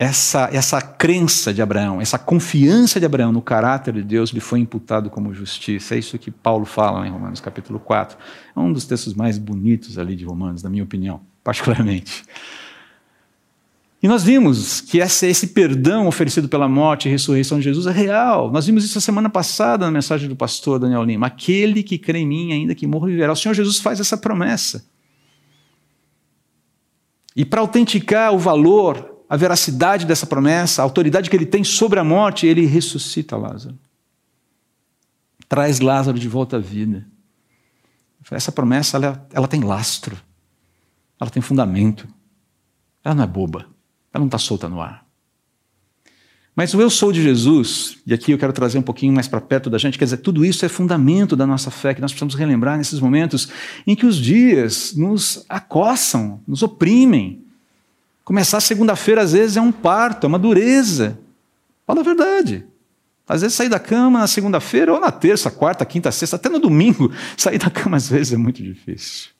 essa, 0.00 0.48
essa 0.50 0.80
crença 0.80 1.52
de 1.52 1.60
Abraão, 1.60 2.00
essa 2.00 2.18
confiança 2.18 2.98
de 2.98 3.04
Abraão 3.04 3.30
no 3.30 3.42
caráter 3.42 3.92
de 3.92 4.02
Deus 4.02 4.30
lhe 4.30 4.40
foi 4.40 4.58
imputado 4.58 5.10
como 5.10 5.34
justiça. 5.34 5.94
É 5.94 5.98
isso 5.98 6.18
que 6.18 6.30
Paulo 6.30 6.64
fala 6.64 7.06
em 7.06 7.10
Romanos 7.10 7.38
capítulo 7.38 7.78
4. 7.78 8.16
É 8.56 8.58
um 8.58 8.72
dos 8.72 8.86
textos 8.86 9.12
mais 9.12 9.36
bonitos 9.36 9.98
ali 9.98 10.16
de 10.16 10.24
Romanos, 10.24 10.62
na 10.62 10.70
minha 10.70 10.82
opinião, 10.82 11.20
particularmente. 11.44 12.22
E 14.02 14.08
nós 14.08 14.24
vimos 14.24 14.80
que 14.80 15.00
esse, 15.00 15.26
esse 15.26 15.48
perdão 15.48 16.06
oferecido 16.06 16.48
pela 16.48 16.66
morte 16.66 17.06
e 17.06 17.10
ressurreição 17.10 17.58
de 17.58 17.64
Jesus 17.64 17.86
é 17.86 17.92
real. 17.92 18.50
Nós 18.50 18.64
vimos 18.64 18.82
isso 18.86 18.96
a 18.96 19.02
semana 19.02 19.28
passada 19.28 19.84
na 19.84 19.92
mensagem 19.92 20.30
do 20.30 20.34
pastor 20.34 20.78
Daniel 20.78 21.04
Lima. 21.04 21.26
Aquele 21.26 21.82
que 21.82 21.98
crê 21.98 22.20
em 22.20 22.26
mim, 22.26 22.52
ainda 22.54 22.74
que 22.74 22.86
morra, 22.86 23.08
viverá. 23.08 23.34
O 23.34 23.36
Senhor 23.36 23.52
Jesus 23.52 23.78
faz 23.78 24.00
essa 24.00 24.16
promessa. 24.16 24.82
E 27.36 27.44
para 27.44 27.60
autenticar 27.60 28.32
o 28.32 28.38
valor 28.38 29.19
a 29.30 29.36
veracidade 29.36 30.04
dessa 30.04 30.26
promessa, 30.26 30.82
a 30.82 30.84
autoridade 30.84 31.30
que 31.30 31.36
ele 31.36 31.46
tem 31.46 31.62
sobre 31.62 32.00
a 32.00 32.04
morte, 32.04 32.48
ele 32.48 32.66
ressuscita 32.66 33.36
Lázaro. 33.36 33.78
Traz 35.48 35.78
Lázaro 35.78 36.18
de 36.18 36.28
volta 36.28 36.56
à 36.56 36.58
vida. 36.58 37.06
Essa 38.28 38.50
promessa 38.50 38.96
ela, 38.96 39.28
ela 39.32 39.46
tem 39.46 39.60
lastro, 39.60 40.20
ela 41.18 41.30
tem 41.30 41.40
fundamento, 41.40 42.08
ela 43.04 43.14
não 43.14 43.22
é 43.22 43.26
boba, 43.26 43.66
ela 44.12 44.20
não 44.20 44.26
está 44.26 44.36
solta 44.36 44.68
no 44.68 44.80
ar. 44.80 45.06
Mas 46.54 46.74
o 46.74 46.80
eu 46.80 46.90
sou 46.90 47.12
de 47.12 47.22
Jesus, 47.22 47.98
e 48.04 48.12
aqui 48.12 48.32
eu 48.32 48.38
quero 48.38 48.52
trazer 48.52 48.78
um 48.78 48.82
pouquinho 48.82 49.12
mais 49.12 49.28
para 49.28 49.40
perto 49.40 49.70
da 49.70 49.78
gente, 49.78 49.96
quer 49.96 50.06
dizer, 50.06 50.18
tudo 50.18 50.44
isso 50.44 50.66
é 50.66 50.68
fundamento 50.68 51.36
da 51.36 51.46
nossa 51.46 51.70
fé, 51.70 51.94
que 51.94 52.00
nós 52.00 52.10
precisamos 52.10 52.34
relembrar 52.34 52.76
nesses 52.76 52.98
momentos 52.98 53.48
em 53.86 53.94
que 53.94 54.06
os 54.06 54.16
dias 54.16 54.92
nos 54.96 55.44
acossam, 55.48 56.42
nos 56.46 56.62
oprimem, 56.62 57.44
Começar 58.30 58.60
segunda-feira, 58.60 59.22
às 59.22 59.32
vezes, 59.32 59.56
é 59.56 59.60
um 59.60 59.72
parto, 59.72 60.24
é 60.24 60.28
uma 60.28 60.38
dureza. 60.38 61.18
Fala 61.84 61.98
a 61.98 62.04
verdade. 62.04 62.64
Às 63.26 63.40
vezes, 63.40 63.56
sair 63.56 63.68
da 63.68 63.80
cama 63.80 64.20
na 64.20 64.28
segunda-feira, 64.28 64.94
ou 64.94 65.00
na 65.00 65.10
terça, 65.10 65.50
quarta, 65.50 65.84
quinta, 65.84 66.12
sexta, 66.12 66.36
até 66.36 66.48
no 66.48 66.60
domingo, 66.60 67.12
sair 67.36 67.58
da 67.58 67.68
cama, 67.68 67.96
às 67.96 68.08
vezes, 68.08 68.32
é 68.32 68.36
muito 68.36 68.62
difícil. 68.62 69.30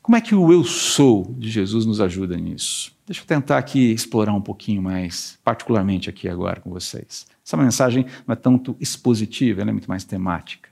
Como 0.00 0.14
é 0.14 0.20
que 0.20 0.36
o 0.36 0.52
eu 0.52 0.62
sou 0.62 1.34
de 1.36 1.50
Jesus 1.50 1.84
nos 1.84 2.00
ajuda 2.00 2.36
nisso? 2.36 2.92
Deixa 3.04 3.22
eu 3.22 3.26
tentar 3.26 3.58
aqui 3.58 3.90
explorar 3.90 4.34
um 4.34 4.40
pouquinho 4.40 4.80
mais, 4.80 5.36
particularmente 5.42 6.08
aqui 6.08 6.28
agora 6.28 6.60
com 6.60 6.70
vocês. 6.70 7.26
Essa 7.44 7.56
mensagem 7.56 8.06
não 8.24 8.34
é 8.34 8.36
tanto 8.36 8.76
expositiva, 8.78 9.62
ela 9.62 9.70
é 9.70 9.72
muito 9.72 9.88
mais 9.88 10.04
temática. 10.04 10.68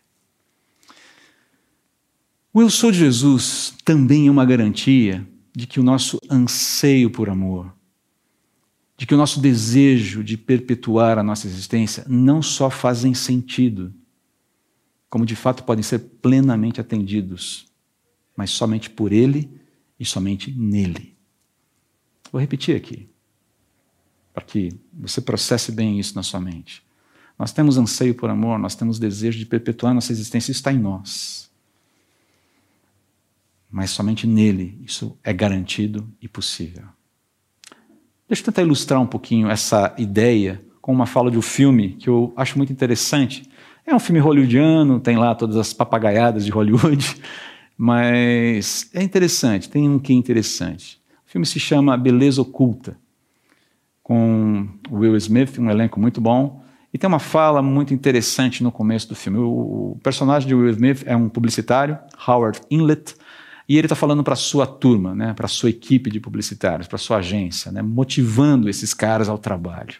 O 2.54 2.62
eu 2.62 2.70
sou 2.70 2.92
de 2.92 2.98
Jesus 2.98 3.74
também 3.84 4.28
é 4.28 4.30
uma 4.30 4.44
garantia 4.44 5.26
de 5.56 5.66
que 5.66 5.80
o 5.80 5.82
nosso 5.82 6.18
anseio 6.30 7.08
por 7.10 7.30
amor, 7.30 7.74
de 8.94 9.06
que 9.06 9.14
o 9.14 9.16
nosso 9.16 9.40
desejo 9.40 10.22
de 10.22 10.36
perpetuar 10.36 11.16
a 11.16 11.22
nossa 11.22 11.46
existência 11.46 12.04
não 12.06 12.42
só 12.42 12.68
fazem 12.68 13.14
sentido, 13.14 13.90
como 15.08 15.24
de 15.24 15.34
fato 15.34 15.64
podem 15.64 15.82
ser 15.82 15.98
plenamente 16.20 16.78
atendidos, 16.78 17.72
mas 18.36 18.50
somente 18.50 18.90
por 18.90 19.14
Ele 19.14 19.50
e 19.98 20.04
somente 20.04 20.52
nele. 20.52 21.16
Vou 22.30 22.38
repetir 22.38 22.76
aqui, 22.76 23.08
para 24.34 24.44
que 24.44 24.78
você 24.92 25.22
processe 25.22 25.72
bem 25.72 25.98
isso 25.98 26.14
na 26.14 26.22
sua 26.22 26.38
mente. 26.38 26.82
Nós 27.38 27.50
temos 27.50 27.78
anseio 27.78 28.14
por 28.14 28.28
amor, 28.28 28.58
nós 28.58 28.74
temos 28.74 28.98
desejo 28.98 29.38
de 29.38 29.46
perpetuar 29.46 29.94
nossa 29.94 30.12
existência, 30.12 30.52
isso 30.52 30.58
está 30.58 30.70
em 30.70 30.78
nós 30.78 31.46
mas 33.76 33.90
somente 33.90 34.26
nele 34.26 34.80
isso 34.82 35.18
é 35.22 35.34
garantido 35.34 36.10
e 36.18 36.26
possível. 36.26 36.84
Deixa 38.26 38.40
eu 38.40 38.46
tentar 38.46 38.62
ilustrar 38.62 38.98
um 38.98 39.06
pouquinho 39.06 39.50
essa 39.50 39.94
ideia 39.98 40.62
com 40.80 40.90
uma 40.90 41.04
fala 41.04 41.30
de 41.30 41.36
um 41.36 41.42
filme 41.42 41.90
que 41.90 42.08
eu 42.08 42.32
acho 42.38 42.56
muito 42.56 42.72
interessante. 42.72 43.46
É 43.84 43.94
um 43.94 43.98
filme 43.98 44.18
hollywoodiano, 44.18 44.98
tem 44.98 45.18
lá 45.18 45.34
todas 45.34 45.56
as 45.56 45.74
papagaiadas 45.74 46.46
de 46.46 46.50
Hollywood, 46.50 47.20
mas 47.76 48.88
é 48.94 49.02
interessante, 49.02 49.68
tem 49.68 49.86
um 49.86 49.98
que 49.98 50.10
é 50.10 50.16
interessante. 50.16 50.98
O 51.26 51.30
filme 51.30 51.44
se 51.44 51.60
chama 51.60 51.98
Beleza 51.98 52.40
Oculta, 52.40 52.96
com 54.02 54.70
Will 54.90 55.18
Smith, 55.18 55.58
um 55.58 55.68
elenco 55.68 56.00
muito 56.00 56.18
bom, 56.18 56.64
e 56.94 56.96
tem 56.96 57.08
uma 57.08 57.18
fala 57.18 57.60
muito 57.60 57.92
interessante 57.92 58.62
no 58.62 58.72
começo 58.72 59.06
do 59.06 59.14
filme. 59.14 59.38
O 59.38 59.98
personagem 60.02 60.48
de 60.48 60.54
Will 60.54 60.70
Smith 60.70 61.02
é 61.04 61.14
um 61.14 61.28
publicitário, 61.28 61.98
Howard 62.26 62.58
Inlet, 62.70 63.14
e 63.68 63.76
ele 63.76 63.86
está 63.86 63.96
falando 63.96 64.22
para 64.22 64.34
a 64.34 64.36
sua 64.36 64.66
turma, 64.66 65.14
né, 65.14 65.34
para 65.34 65.46
a 65.46 65.48
sua 65.48 65.70
equipe 65.70 66.10
de 66.10 66.20
publicitários, 66.20 66.86
para 66.86 66.96
a 66.96 66.98
sua 66.98 67.18
agência, 67.18 67.72
né, 67.72 67.82
motivando 67.82 68.68
esses 68.68 68.94
caras 68.94 69.28
ao 69.28 69.38
trabalho. 69.38 69.96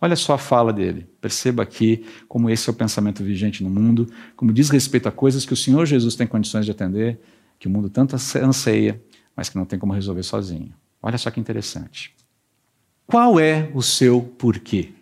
Olha 0.00 0.16
só 0.16 0.34
a 0.34 0.38
fala 0.38 0.72
dele. 0.72 1.08
Perceba 1.20 1.62
aqui 1.62 2.04
como 2.28 2.48
esse 2.48 2.68
é 2.68 2.72
o 2.72 2.74
pensamento 2.74 3.22
vigente 3.22 3.64
no 3.64 3.70
mundo, 3.70 4.08
como 4.36 4.52
diz 4.52 4.70
respeito 4.70 5.08
a 5.08 5.12
coisas 5.12 5.44
que 5.44 5.52
o 5.52 5.56
Senhor 5.56 5.86
Jesus 5.86 6.14
tem 6.14 6.26
condições 6.26 6.64
de 6.64 6.70
atender, 6.70 7.20
que 7.58 7.66
o 7.66 7.70
mundo 7.70 7.90
tanto 7.90 8.14
anseia, 8.14 9.02
mas 9.34 9.48
que 9.48 9.56
não 9.56 9.64
tem 9.64 9.78
como 9.78 9.92
resolver 9.92 10.22
sozinho. 10.22 10.72
Olha 11.02 11.18
só 11.18 11.30
que 11.30 11.40
interessante. 11.40 12.14
Qual 13.06 13.40
é 13.40 13.70
o 13.74 13.82
seu 13.82 14.20
porquê? 14.20 14.92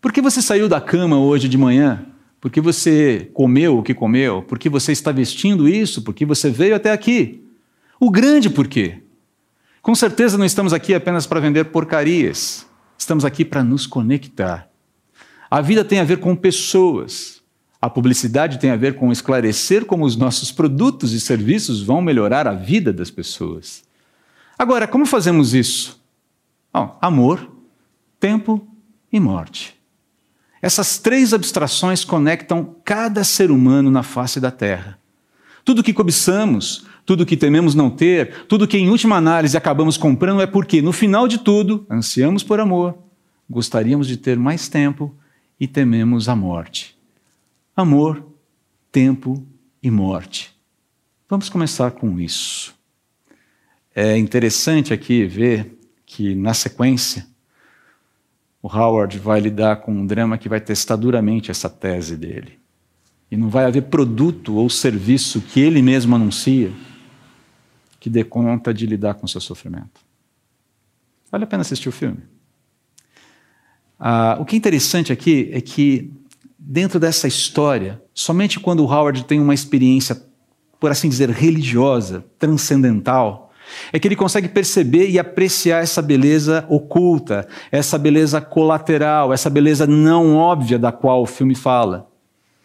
Por 0.00 0.12
que 0.12 0.20
você 0.20 0.42
saiu 0.42 0.68
da 0.68 0.80
cama 0.80 1.18
hoje 1.18 1.48
de 1.48 1.56
manhã 1.56 2.06
por 2.44 2.50
que 2.50 2.60
você 2.60 3.30
comeu 3.32 3.78
o 3.78 3.82
que 3.82 3.94
comeu, 3.94 4.42
por 4.42 4.58
que 4.58 4.68
você 4.68 4.92
está 4.92 5.10
vestindo 5.10 5.66
isso, 5.66 6.02
por 6.02 6.12
que 6.12 6.26
você 6.26 6.50
veio 6.50 6.76
até 6.76 6.92
aqui. 6.92 7.42
O 7.98 8.10
grande 8.10 8.50
porquê. 8.50 8.98
Com 9.80 9.94
certeza 9.94 10.36
não 10.36 10.44
estamos 10.44 10.74
aqui 10.74 10.92
apenas 10.92 11.26
para 11.26 11.40
vender 11.40 11.64
porcarias, 11.64 12.66
estamos 12.98 13.24
aqui 13.24 13.46
para 13.46 13.64
nos 13.64 13.86
conectar. 13.86 14.68
A 15.50 15.62
vida 15.62 15.82
tem 15.82 16.00
a 16.00 16.04
ver 16.04 16.18
com 16.18 16.36
pessoas. 16.36 17.42
A 17.80 17.88
publicidade 17.88 18.58
tem 18.58 18.68
a 18.68 18.76
ver 18.76 18.96
com 18.96 19.10
esclarecer 19.10 19.86
como 19.86 20.04
os 20.04 20.14
nossos 20.14 20.52
produtos 20.52 21.14
e 21.14 21.22
serviços 21.22 21.82
vão 21.82 22.02
melhorar 22.02 22.46
a 22.46 22.52
vida 22.52 22.92
das 22.92 23.10
pessoas. 23.10 23.84
Agora, 24.58 24.86
como 24.86 25.06
fazemos 25.06 25.54
isso? 25.54 25.98
Bom, 26.70 26.98
amor, 27.00 27.50
tempo 28.20 28.68
e 29.10 29.18
morte. 29.18 29.73
Essas 30.64 30.96
três 30.96 31.34
abstrações 31.34 32.06
conectam 32.06 32.74
cada 32.82 33.22
ser 33.22 33.50
humano 33.50 33.90
na 33.90 34.02
face 34.02 34.40
da 34.40 34.50
Terra. 34.50 34.98
Tudo 35.62 35.82
que 35.82 35.92
cobiçamos, 35.92 36.86
tudo 37.04 37.26
que 37.26 37.36
tememos 37.36 37.74
não 37.74 37.90
ter, 37.90 38.46
tudo 38.46 38.66
que 38.66 38.78
em 38.78 38.88
última 38.88 39.16
análise 39.16 39.58
acabamos 39.58 39.98
comprando 39.98 40.40
é 40.40 40.46
porque, 40.46 40.80
no 40.80 40.90
final 40.90 41.28
de 41.28 41.36
tudo, 41.36 41.86
ansiamos 41.90 42.42
por 42.42 42.60
amor, 42.60 42.96
gostaríamos 43.48 44.06
de 44.06 44.16
ter 44.16 44.38
mais 44.38 44.66
tempo 44.66 45.14
e 45.60 45.68
tememos 45.68 46.30
a 46.30 46.34
morte. 46.34 46.96
Amor, 47.76 48.26
tempo 48.90 49.46
e 49.82 49.90
morte. 49.90 50.50
Vamos 51.28 51.50
começar 51.50 51.90
com 51.90 52.18
isso. 52.18 52.74
É 53.94 54.16
interessante 54.16 54.94
aqui 54.94 55.26
ver 55.26 55.78
que, 56.06 56.34
na 56.34 56.54
sequência, 56.54 57.33
o 58.64 58.66
Howard 58.74 59.18
vai 59.18 59.40
lidar 59.40 59.76
com 59.82 59.92
um 59.92 60.06
drama 60.06 60.38
que 60.38 60.48
vai 60.48 60.58
testar 60.58 60.96
duramente 60.96 61.50
essa 61.50 61.68
tese 61.68 62.16
dele. 62.16 62.58
E 63.30 63.36
não 63.36 63.50
vai 63.50 63.66
haver 63.66 63.82
produto 63.82 64.54
ou 64.54 64.70
serviço 64.70 65.42
que 65.42 65.60
ele 65.60 65.82
mesmo 65.82 66.14
anuncia 66.14 66.72
que 68.00 68.08
dê 68.08 68.24
conta 68.24 68.72
de 68.72 68.86
lidar 68.86 69.14
com 69.14 69.26
o 69.26 69.28
seu 69.28 69.40
sofrimento. 69.42 70.00
Vale 71.30 71.44
a 71.44 71.46
pena 71.46 71.60
assistir 71.60 71.90
o 71.90 71.92
filme. 71.92 72.20
Ah, 74.00 74.38
o 74.40 74.46
que 74.46 74.56
é 74.56 74.58
interessante 74.58 75.12
aqui 75.12 75.50
é 75.52 75.60
que, 75.60 76.10
dentro 76.58 76.98
dessa 76.98 77.28
história, 77.28 78.02
somente 78.14 78.58
quando 78.58 78.80
o 78.80 78.86
Howard 78.86 79.24
tem 79.24 79.40
uma 79.40 79.52
experiência, 79.52 80.22
por 80.80 80.90
assim 80.90 81.10
dizer, 81.10 81.28
religiosa, 81.28 82.24
transcendental, 82.38 83.43
é 83.92 83.98
que 83.98 84.08
ele 84.08 84.16
consegue 84.16 84.48
perceber 84.48 85.08
e 85.08 85.18
apreciar 85.18 85.82
essa 85.82 86.02
beleza 86.02 86.64
oculta, 86.68 87.46
essa 87.70 87.98
beleza 87.98 88.40
colateral, 88.40 89.32
essa 89.32 89.50
beleza 89.50 89.86
não 89.86 90.36
óbvia 90.36 90.78
da 90.78 90.92
qual 90.92 91.22
o 91.22 91.26
filme 91.26 91.54
fala. 91.54 92.08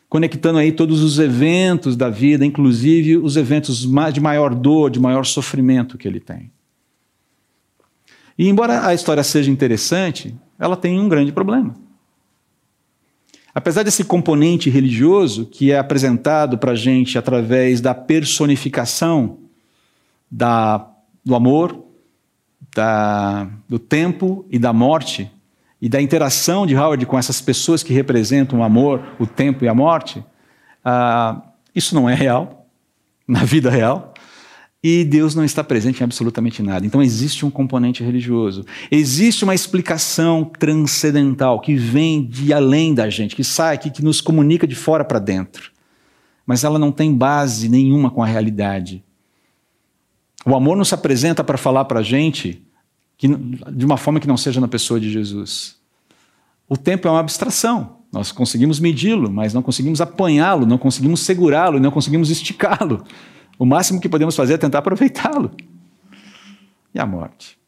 Conectando 0.08 0.60
aí 0.60 0.72
todos 0.72 1.04
os 1.04 1.20
eventos 1.20 1.96
da 1.96 2.10
vida, 2.10 2.46
inclusive 2.46 3.18
os 3.18 3.38
eventos 3.38 3.88
de 4.14 4.22
maior 4.22 4.56
dor, 4.56 4.90
de 4.90 5.00
maior 5.00 5.26
sofrimento 5.26 5.98
que 5.98 6.08
ele 6.08 6.20
tem. 6.20 6.52
E 8.38 8.48
embora 8.48 8.88
a 8.88 8.94
história 8.94 9.22
seja 9.22 9.52
interessante, 9.52 10.34
ela 10.58 10.78
tem 10.78 11.00
um 11.00 11.10
grande 11.10 11.32
problema. 11.32 11.76
Apesar 13.54 13.84
desse 13.84 14.04
componente 14.04 14.70
religioso 14.70 15.46
que 15.46 15.72
é 15.72 15.78
apresentado 15.78 16.58
para 16.58 16.72
a 16.72 16.76
gente 16.76 17.18
através 17.18 17.82
da 17.82 17.94
personificação 17.94 19.40
da, 20.32 20.88
do 21.24 21.36
amor, 21.36 21.84
da, 22.76 23.48
do 23.68 23.80
tempo 23.80 24.46
e 24.50 24.60
da 24.60 24.74
morte, 24.74 25.32
e 25.82 25.88
da 25.88 26.02
interação 26.02 26.66
de 26.68 26.76
Howard 26.76 27.06
com 27.06 27.18
essas 27.18 27.40
pessoas 27.40 27.82
que 27.82 27.94
representam 27.94 28.60
o 28.60 28.64
amor, 28.64 29.02
o 29.18 29.26
tempo 29.26 29.64
e 29.64 29.68
a 29.68 29.74
morte, 29.74 30.20
uh, 30.20 31.42
isso 31.74 31.96
não 31.96 32.10
é 32.10 32.14
real, 32.14 32.68
na 33.28 33.44
vida 33.44 33.70
real. 33.70 34.14
E 34.82 35.04
Deus 35.04 35.36
não 35.36 35.44
está 35.44 35.62
presente 35.62 36.00
em 36.00 36.04
absolutamente 36.06 36.64
nada. 36.64 36.86
Então 36.86 37.04
existe 37.04 37.46
um 37.46 37.52
componente 37.52 38.02
religioso. 38.02 38.66
Existe 38.90 39.44
uma 39.44 39.54
explicação 39.54 40.46
transcendental 40.46 41.60
que 41.60 41.76
vem 41.76 42.26
de 42.26 42.54
além 42.54 42.94
da 42.94 43.10
gente, 43.10 43.36
que 43.36 43.44
sai 43.44 43.76
aqui, 43.76 43.92
que 43.92 44.04
nos 44.04 44.22
comunica 44.22 44.66
de 44.66 44.76
fora 44.76 45.04
para 45.04 45.20
dentro. 45.20 45.72
Mas 46.46 46.64
ela 46.64 46.80
não 46.80 46.94
tem 46.94 47.14
base 47.14 47.68
nenhuma 47.68 48.10
com 48.10 48.24
a 48.24 48.26
realidade. 48.26 49.04
O 50.46 50.56
amor 50.56 50.78
não 50.78 50.86
se 50.86 50.94
apresenta 50.94 51.44
para 51.44 51.58
falar 51.58 51.86
para 51.86 52.00
a 52.00 52.04
gente 52.04 52.64
que, 53.18 53.28
de 53.28 53.86
uma 53.86 53.98
forma 53.98 54.20
que 54.20 54.28
não 54.28 54.38
seja 54.38 54.62
na 54.62 54.68
pessoa 54.68 55.00
de 55.00 55.12
Jesus. 55.12 55.78
O 56.68 56.78
tempo 56.78 57.08
é 57.08 57.12
uma 57.12 57.20
abstração. 57.20 58.00
Nós 58.12 58.32
conseguimos 58.32 58.80
medi-lo, 58.80 59.30
mas 59.30 59.54
não 59.54 59.62
conseguimos 59.62 60.02
apanhá-lo, 60.02 60.66
não 60.66 60.78
conseguimos 60.78 61.22
segurá-lo 61.22 61.78
e 61.78 61.80
não 61.80 61.92
conseguimos 61.92 62.30
esticá-lo. 62.30 63.04
O 63.58 63.66
máximo 63.66 64.00
que 64.00 64.08
podemos 64.08 64.36
fazer 64.36 64.54
é 64.54 64.58
tentar 64.58 64.80
aproveitá-lo. 64.80 65.52
E 66.94 67.00
a 67.00 67.06
morte? 67.06 67.60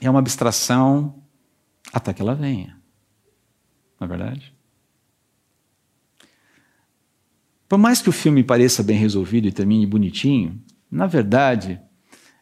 É 0.00 0.08
uma 0.08 0.18
abstração 0.18 1.14
até 1.92 2.12
que 2.12 2.22
ela 2.22 2.34
venha. 2.34 2.78
Não 3.98 4.06
é 4.06 4.08
verdade? 4.08 4.54
Por 7.68 7.78
mais 7.78 8.02
que 8.02 8.08
o 8.08 8.12
filme 8.12 8.42
pareça 8.42 8.82
bem 8.82 8.98
resolvido 8.98 9.46
e 9.46 9.52
termine 9.52 9.86
bonitinho, 9.86 10.60
na 10.90 11.06
verdade, 11.06 11.80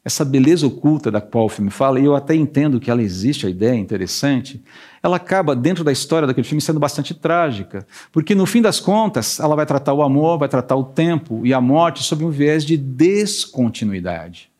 essa 0.04 0.24
beleza 0.24 0.66
oculta 0.66 1.10
da 1.10 1.20
qual 1.20 1.44
o 1.44 1.48
filme 1.50 1.70
fala, 1.70 2.00
e 2.00 2.04
eu 2.04 2.16
até 2.16 2.34
entendo 2.34 2.80
que 2.80 2.90
ela 2.90 3.02
existe, 3.02 3.46
a 3.46 3.50
ideia 3.50 3.72
é 3.72 3.76
interessante, 3.76 4.64
ela 5.02 5.16
acaba, 5.16 5.54
dentro 5.54 5.84
da 5.84 5.92
história 5.92 6.26
daquele 6.26 6.46
filme, 6.46 6.62
sendo 6.62 6.80
bastante 6.80 7.12
trágica. 7.14 7.86
Porque, 8.10 8.34
no 8.34 8.46
fim 8.46 8.62
das 8.62 8.80
contas, 8.80 9.38
ela 9.38 9.54
vai 9.54 9.66
tratar 9.66 9.92
o 9.92 10.02
amor, 10.02 10.38
vai 10.38 10.48
tratar 10.48 10.76
o 10.76 10.84
tempo 10.84 11.44
e 11.44 11.52
a 11.52 11.60
morte 11.60 12.02
sob 12.02 12.24
um 12.24 12.30
viés 12.30 12.64
de 12.64 12.76
descontinuidade. 12.76 14.50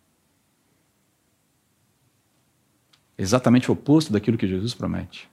Exatamente 3.17 3.71
o 3.71 3.73
oposto 3.73 4.13
daquilo 4.13 4.39
que 4.39 4.47
Jesus 4.47 4.75
promete. 4.75 5.29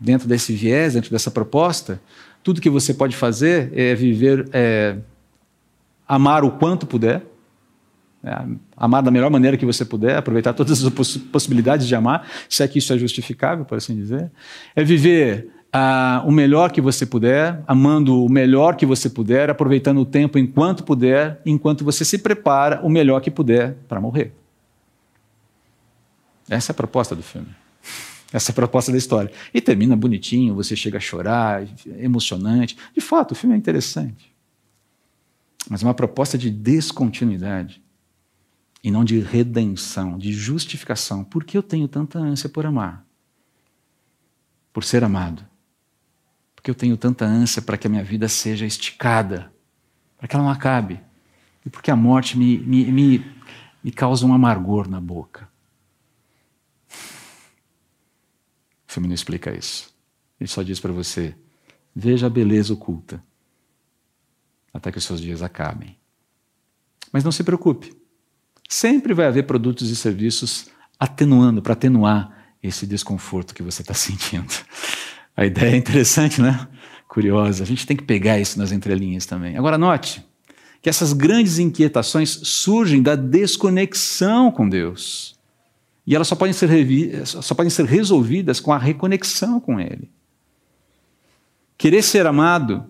Dentro 0.00 0.26
desse 0.26 0.52
viés, 0.54 0.94
dentro 0.94 1.10
dessa 1.10 1.30
proposta, 1.30 2.00
tudo 2.42 2.60
que 2.60 2.70
você 2.70 2.92
pode 2.92 3.14
fazer 3.14 3.70
é 3.78 3.94
viver. 3.94 4.48
É, 4.52 4.96
amar 6.12 6.44
o 6.44 6.50
quanto 6.50 6.86
puder, 6.86 7.24
é, 8.22 8.44
amar 8.76 9.02
da 9.02 9.10
melhor 9.10 9.30
maneira 9.30 9.56
que 9.56 9.64
você 9.64 9.82
puder, 9.82 10.18
aproveitar 10.18 10.52
todas 10.52 10.84
as 10.84 10.92
poss 10.92 11.16
possibilidades 11.16 11.86
de 11.88 11.94
amar, 11.94 12.28
se 12.50 12.62
é 12.62 12.68
que 12.68 12.78
isso 12.78 12.92
é 12.92 12.98
justificável, 12.98 13.64
por 13.64 13.78
assim 13.78 13.96
dizer. 13.96 14.30
É 14.76 14.84
viver 14.84 15.48
uh, 15.74 16.28
o 16.28 16.30
melhor 16.30 16.70
que 16.70 16.82
você 16.82 17.06
puder, 17.06 17.62
amando 17.66 18.22
o 18.22 18.28
melhor 18.28 18.76
que 18.76 18.84
você 18.84 19.08
puder, 19.08 19.48
aproveitando 19.48 20.02
o 20.02 20.04
tempo 20.04 20.38
enquanto 20.38 20.84
puder, 20.84 21.40
enquanto 21.46 21.82
você 21.82 22.04
se 22.04 22.18
prepara 22.18 22.82
o 22.82 22.90
melhor 22.90 23.22
que 23.22 23.30
puder 23.30 23.74
para 23.88 23.98
morrer. 23.98 24.34
Essa 26.46 26.72
é 26.72 26.74
a 26.74 26.76
proposta 26.76 27.16
do 27.16 27.22
filme. 27.22 27.48
Essa 28.30 28.50
é 28.50 28.52
a 28.52 28.54
proposta 28.54 28.92
da 28.92 28.98
história. 28.98 29.30
E 29.54 29.62
termina 29.62 29.96
bonitinho, 29.96 30.54
você 30.54 30.76
chega 30.76 30.98
a 30.98 31.00
chorar, 31.00 31.66
emocionante. 31.98 32.76
De 32.94 33.00
fato, 33.00 33.32
o 33.32 33.34
filme 33.34 33.54
é 33.54 33.58
interessante 33.58 34.31
mas 35.68 35.82
uma 35.82 35.94
proposta 35.94 36.36
de 36.36 36.50
descontinuidade 36.50 37.82
e 38.82 38.90
não 38.90 39.04
de 39.04 39.20
redenção, 39.20 40.18
de 40.18 40.32
justificação. 40.32 41.22
Por 41.22 41.44
que 41.44 41.56
eu 41.56 41.62
tenho 41.62 41.86
tanta 41.86 42.18
ânsia 42.18 42.48
por 42.48 42.66
amar? 42.66 43.06
Por 44.72 44.82
ser 44.82 45.04
amado. 45.04 45.46
Porque 46.54 46.70
eu 46.70 46.74
tenho 46.74 46.96
tanta 46.96 47.24
ânsia 47.24 47.62
para 47.62 47.76
que 47.76 47.86
a 47.86 47.90
minha 47.90 48.02
vida 48.02 48.28
seja 48.28 48.66
esticada, 48.66 49.52
para 50.18 50.26
que 50.26 50.34
ela 50.34 50.44
não 50.44 50.50
acabe. 50.50 51.00
E 51.64 51.70
porque 51.70 51.90
a 51.90 51.96
morte 51.96 52.36
me, 52.36 52.58
me, 52.58 52.84
me, 52.90 53.32
me 53.84 53.92
causa 53.92 54.26
um 54.26 54.34
amargor 54.34 54.88
na 54.88 55.00
boca. 55.00 55.48
O 58.88 58.92
filme 58.92 59.08
não 59.08 59.14
explica 59.14 59.56
isso. 59.56 59.94
Ele 60.40 60.48
só 60.48 60.62
diz 60.62 60.80
para 60.80 60.92
você: 60.92 61.36
veja 61.94 62.26
a 62.26 62.30
beleza 62.30 62.72
oculta 62.72 63.22
até 64.72 64.90
que 64.90 64.98
os 64.98 65.04
seus 65.04 65.20
dias 65.20 65.42
acabem. 65.42 65.96
Mas 67.12 67.24
não 67.24 67.32
se 67.32 67.44
preocupe, 67.44 67.94
sempre 68.68 69.12
vai 69.12 69.26
haver 69.26 69.46
produtos 69.46 69.90
e 69.90 69.96
serviços 69.96 70.66
atenuando, 70.98 71.60
para 71.60 71.72
atenuar 71.72 72.32
esse 72.62 72.86
desconforto 72.86 73.54
que 73.54 73.62
você 73.62 73.82
está 73.82 73.92
sentindo. 73.94 74.52
A 75.36 75.44
ideia 75.44 75.74
é 75.74 75.76
interessante, 75.76 76.40
né? 76.40 76.68
Curiosa. 77.08 77.64
A 77.64 77.66
gente 77.66 77.86
tem 77.86 77.96
que 77.96 78.04
pegar 78.04 78.38
isso 78.38 78.58
nas 78.58 78.72
entrelinhas 78.72 79.26
também. 79.26 79.56
Agora, 79.56 79.76
note 79.76 80.24
que 80.82 80.88
essas 80.88 81.12
grandes 81.12 81.60
inquietações 81.60 82.28
surgem 82.42 83.00
da 83.00 83.14
desconexão 83.14 84.50
com 84.50 84.68
Deus. 84.68 85.38
E 86.04 86.16
elas 86.16 86.26
só 86.26 86.34
podem 86.34 86.52
ser, 86.52 86.68
só 87.24 87.54
podem 87.54 87.70
ser 87.70 87.86
resolvidas 87.86 88.58
com 88.58 88.72
a 88.72 88.78
reconexão 88.78 89.60
com 89.60 89.78
Ele. 89.78 90.10
Querer 91.78 92.02
ser 92.02 92.26
amado 92.26 92.84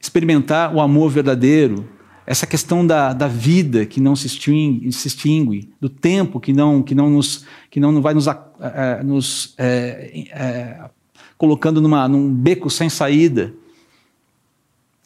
experimentar 0.00 0.74
o 0.74 0.80
amor 0.80 1.10
verdadeiro, 1.10 1.88
essa 2.26 2.46
questão 2.46 2.84
da, 2.84 3.12
da 3.12 3.28
vida 3.28 3.86
que 3.86 4.00
não 4.00 4.16
se 4.16 4.26
extingue, 4.26 4.90
se 4.92 5.06
extingue, 5.06 5.72
do 5.80 5.88
tempo 5.88 6.40
que 6.40 6.52
não, 6.52 6.82
que 6.82 6.94
não, 6.94 7.08
nos, 7.08 7.44
que 7.70 7.78
não 7.78 8.02
vai 8.02 8.14
nos, 8.14 8.26
é, 8.26 9.02
nos 9.04 9.54
é, 9.56 10.24
é, 10.30 10.90
colocando 11.38 11.80
numa, 11.80 12.08
num 12.08 12.32
beco 12.32 12.68
sem 12.68 12.88
saída. 12.88 13.54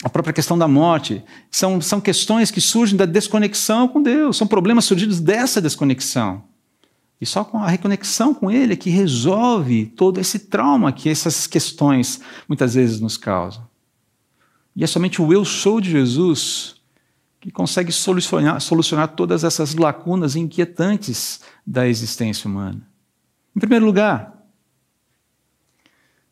A 0.03 0.09
própria 0.09 0.33
questão 0.33 0.57
da 0.57 0.67
morte. 0.67 1.23
São, 1.51 1.79
são 1.81 2.01
questões 2.01 2.51
que 2.51 2.61
surgem 2.61 2.97
da 2.97 3.05
desconexão 3.05 3.87
com 3.87 4.03
Deus, 4.03 4.39
são 4.39 4.47
problemas 4.47 4.87
surgidos 4.87 5.21
dessa 5.21 5.61
desconexão. 5.61 6.43
E 7.21 7.27
só 7.27 7.45
com 7.45 7.59
a 7.59 7.69
reconexão 7.69 8.33
com 8.33 8.51
Ele 8.51 8.73
é 8.73 8.77
que 8.77 8.89
resolve 8.89 9.85
todo 9.85 10.19
esse 10.19 10.39
trauma 10.39 10.91
que 10.91 11.07
essas 11.07 11.47
questões 11.47 12.19
muitas 12.49 12.75
vezes 12.75 12.99
nos 12.99 13.19
causam. 13.19 13.69
E 14.75 14.85
é 14.85 14.87
somente 14.87 15.21
o 15.21 15.33
eu 15.33 15.45
sou 15.45 15.81
de 15.81 15.91
Jesus 15.91 16.77
que 17.41 17.51
consegue 17.51 17.91
solucionar, 17.91 18.61
solucionar 18.61 19.09
todas 19.09 19.45
essas 19.45 19.75
lacunas 19.75 20.37
inquietantes 20.37 21.41
da 21.67 21.89
existência 21.89 22.49
humana. 22.49 22.87
Em 23.57 23.61
primeiro 23.61 23.87
lugar, 23.87 24.41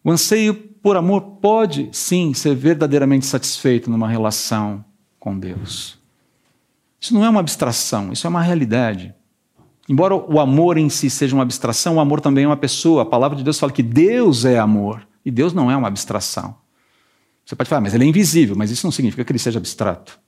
o 0.05 0.11
anseio 0.11 0.55
por 0.55 0.97
amor 0.97 1.21
pode 1.41 1.89
sim 1.93 2.35
ser 2.35 2.55
verdadeiramente 2.55 3.27
satisfeito 3.27 3.91
numa 3.91 4.09
relação 4.09 4.85
com 5.19 5.39
Deus. 5.39 5.99
Isso 7.01 7.15
não 7.15 7.25
é 7.25 7.29
uma 7.29 7.41
abstração, 7.41 8.13
isso 8.13 8.27
é 8.27 8.31
uma 8.31 8.43
realidade. 8.43 9.15
Embora 9.89 10.15
o 10.15 10.39
amor 10.39 10.77
em 10.77 10.89
si 10.89 11.09
seja 11.09 11.35
uma 11.35 11.43
abstração, 11.43 11.97
o 11.97 12.01
amor 12.01 12.21
também 12.21 12.45
é 12.45 12.47
uma 12.47 12.57
pessoa. 12.57 13.03
A 13.03 13.07
palavra 13.07 13.37
de 13.37 13.43
Deus 13.43 13.59
fala 13.59 13.73
que 13.73 13.83
Deus 13.83 14.45
é 14.45 14.59
amor 14.59 15.07
e 15.25 15.31
Deus 15.31 15.55
não 15.55 15.71
é 15.71 15.77
uma 15.77 15.89
abstração. 15.89 16.57
Você 17.49 17.57
pode 17.57 17.71
falar, 17.71 17.81
mas 17.81 17.95
ele 17.95 18.05
é 18.05 18.07
invisível, 18.07 18.55
mas 18.55 18.71
isso 18.71 18.87
não 18.87 18.93
significa 18.93 19.25
que 19.25 19.33
ele 19.33 19.39
seja 19.39 19.59
abstrato. 19.59 20.21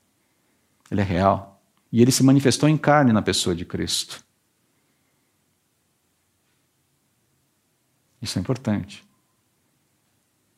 Ele 0.91 1.03
é 1.03 1.05
real. 1.05 1.63
E 1.93 2.01
ele 2.01 2.11
se 2.11 2.23
manifestou 2.23 2.67
em 2.67 2.79
carne 2.79 3.13
na 3.13 3.21
pessoa 3.21 3.55
de 3.55 3.63
Cristo. 3.67 4.25
Isso 8.23 8.39
é 8.39 8.41
importante. 8.41 9.05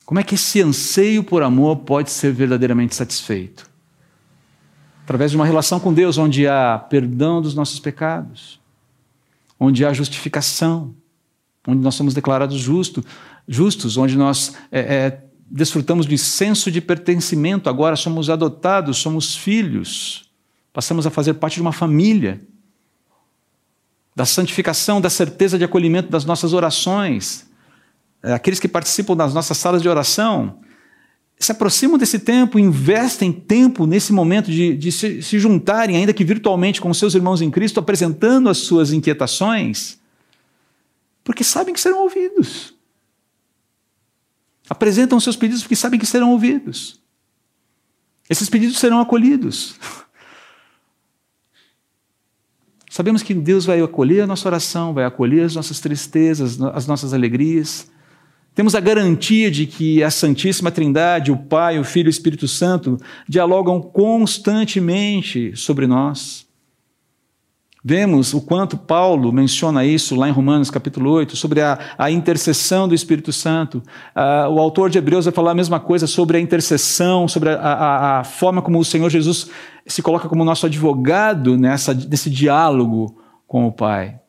Como 0.07 0.20
é 0.20 0.22
que 0.22 0.37
esse 0.37 0.62
anseio 0.62 1.25
por 1.25 1.42
amor 1.42 1.79
pode 1.79 2.12
ser 2.12 2.33
verdadeiramente 2.33 2.94
satisfeito? 2.94 3.68
Através 5.03 5.33
de 5.33 5.37
uma 5.37 5.44
relação 5.44 5.81
com 5.81 5.92
Deus, 5.92 6.16
onde 6.16 6.46
há 6.46 6.79
perdão 6.79 7.42
dos 7.42 7.57
nossos 7.57 7.81
pecados, 7.81 8.61
onde 9.59 9.85
há 9.85 9.92
justificação, 9.92 10.94
onde 11.66 11.83
nós 11.83 11.96
somos 11.96 12.14
declarados 12.14 12.61
justo, 12.61 13.05
justos, 13.48 13.96
onde 13.96 14.16
nós 14.16 14.57
é, 14.70 14.81
é, 14.81 15.32
desfrutamos 15.55 16.07
de 16.07 16.17
senso 16.17 16.71
de 16.71 16.81
pertencimento, 16.81 17.69
agora 17.69 17.95
somos 17.95 18.31
adotados, 18.31 18.97
somos 18.97 19.37
filhos, 19.37 20.31
passamos 20.73 21.07
a 21.07 21.11
fazer 21.11 21.35
parte 21.35 21.57
de 21.57 21.61
uma 21.61 21.73
família, 21.73 22.41
da 24.17 24.25
santificação, 24.25 24.99
da 24.99 25.11
certeza 25.11 25.59
de 25.59 25.65
acolhimento 25.65 26.11
das 26.11 26.25
nossas 26.25 26.55
orações, 26.55 27.47
é, 28.23 28.33
aqueles 28.33 28.59
que 28.59 28.69
participam 28.69 29.15
das 29.15 29.35
nossas 29.35 29.59
salas 29.59 29.83
de 29.83 29.88
oração, 29.88 30.59
se 31.38 31.53
aproximam 31.53 31.99
desse 31.99 32.19
tempo, 32.19 32.59
investem 32.59 33.31
tempo 33.33 33.87
nesse 33.87 34.12
momento 34.12 34.51
de, 34.51 34.75
de 34.75 34.91
se, 34.91 35.21
se, 35.23 35.38
juntarem, 35.38 35.97
ainda 35.97 36.15
que 36.15 36.25
virtualmente, 36.25 36.81
com 36.81 36.93
seus 36.95 37.15
irmãos 37.15 37.43
em 37.43 37.51
Cristo, 37.51 37.81
apresentando 37.81 38.49
as 38.49 38.59
suas 38.59 38.93
inquietações, 38.93 39.99
porque 41.25 41.45
sabem 41.45 41.75
que 41.75 41.81
serão 41.81 42.05
ouvidos. 42.05 42.75
Apresentam 44.68 45.18
seus 45.20 45.37
pedidos 45.37 45.62
porque 45.62 45.77
sabem 45.77 45.98
que 45.98 46.07
serão 46.07 46.31
ouvidos. 46.31 47.01
Esses 48.29 48.48
pedidos 48.48 48.79
serão 48.79 49.01
acolhidos. 49.01 49.75
Sabemos 52.88 53.22
que 53.22 53.33
Deus 53.33 53.64
vai 53.64 53.81
acolher 53.81 54.20
a 54.22 54.27
nossa 54.27 54.46
oração, 54.48 54.92
vai 54.92 55.05
acolher 55.05 55.44
as 55.44 55.55
nossas 55.55 55.81
tristezas, 55.81 56.61
as 56.61 56.87
nossas 56.87 57.14
alegrias. 57.14 57.90
Temos 58.55 58.75
a 58.75 58.81
garantia 58.81 59.51
de 59.51 59.66
que 59.66 60.03
a 60.03 60.11
Santíssima 60.11 60.70
Trindade, 60.70 61.33
o 61.33 61.37
Pai, 61.38 61.79
o 61.79 61.85
Filho 61.85 62.09
e 62.09 62.11
o 62.11 62.11
Espírito 62.11 62.46
Santo, 62.46 62.98
dialogam 63.27 63.81
constantemente 63.81 65.57
sobre 65.57 65.87
nós. 65.87 66.46
Vemos 67.85 68.33
o 68.33 68.40
quanto 68.40 68.77
Paulo 68.77 69.33
menciona 69.33 69.85
isso 69.85 70.14
lá 70.14 70.29
em 70.29 70.33
Romanos 70.33 70.71
capítulo 70.71 71.11
8, 71.11 71.35
sobre 71.35 71.61
a, 71.61 71.77
a 71.99 72.12
intercessão 72.12 72.87
do 72.87 72.95
Espírito 72.95 73.33
Santo. 73.33 73.83
Uh, 74.14 74.49
o 74.51 74.61
autor 74.61 74.88
de 74.88 74.99
Hebreus 74.99 75.25
vai 75.25 75.35
falar 75.35 75.51
a 75.51 75.55
mesma 75.55 75.81
coisa 75.81 76.07
sobre 76.07 76.37
a 76.37 76.40
intercessão, 76.40 77.27
sobre 77.27 77.51
a, 77.51 77.57
a, 77.57 78.21
a 78.21 78.25
forma 78.25 78.62
como 78.62 78.79
o 78.79 78.85
Senhor 78.85 79.11
Jesus 79.11 79.51
se 79.85 80.01
coloca 80.01 80.29
como 80.29 80.45
nosso 80.45 80.64
advogado 80.64 81.59
nessa, 81.59 81.92
nesse 81.92 82.31
diálogo 82.31 83.21
com 83.49 83.66
o 83.66 83.73
Pai. 83.73 84.21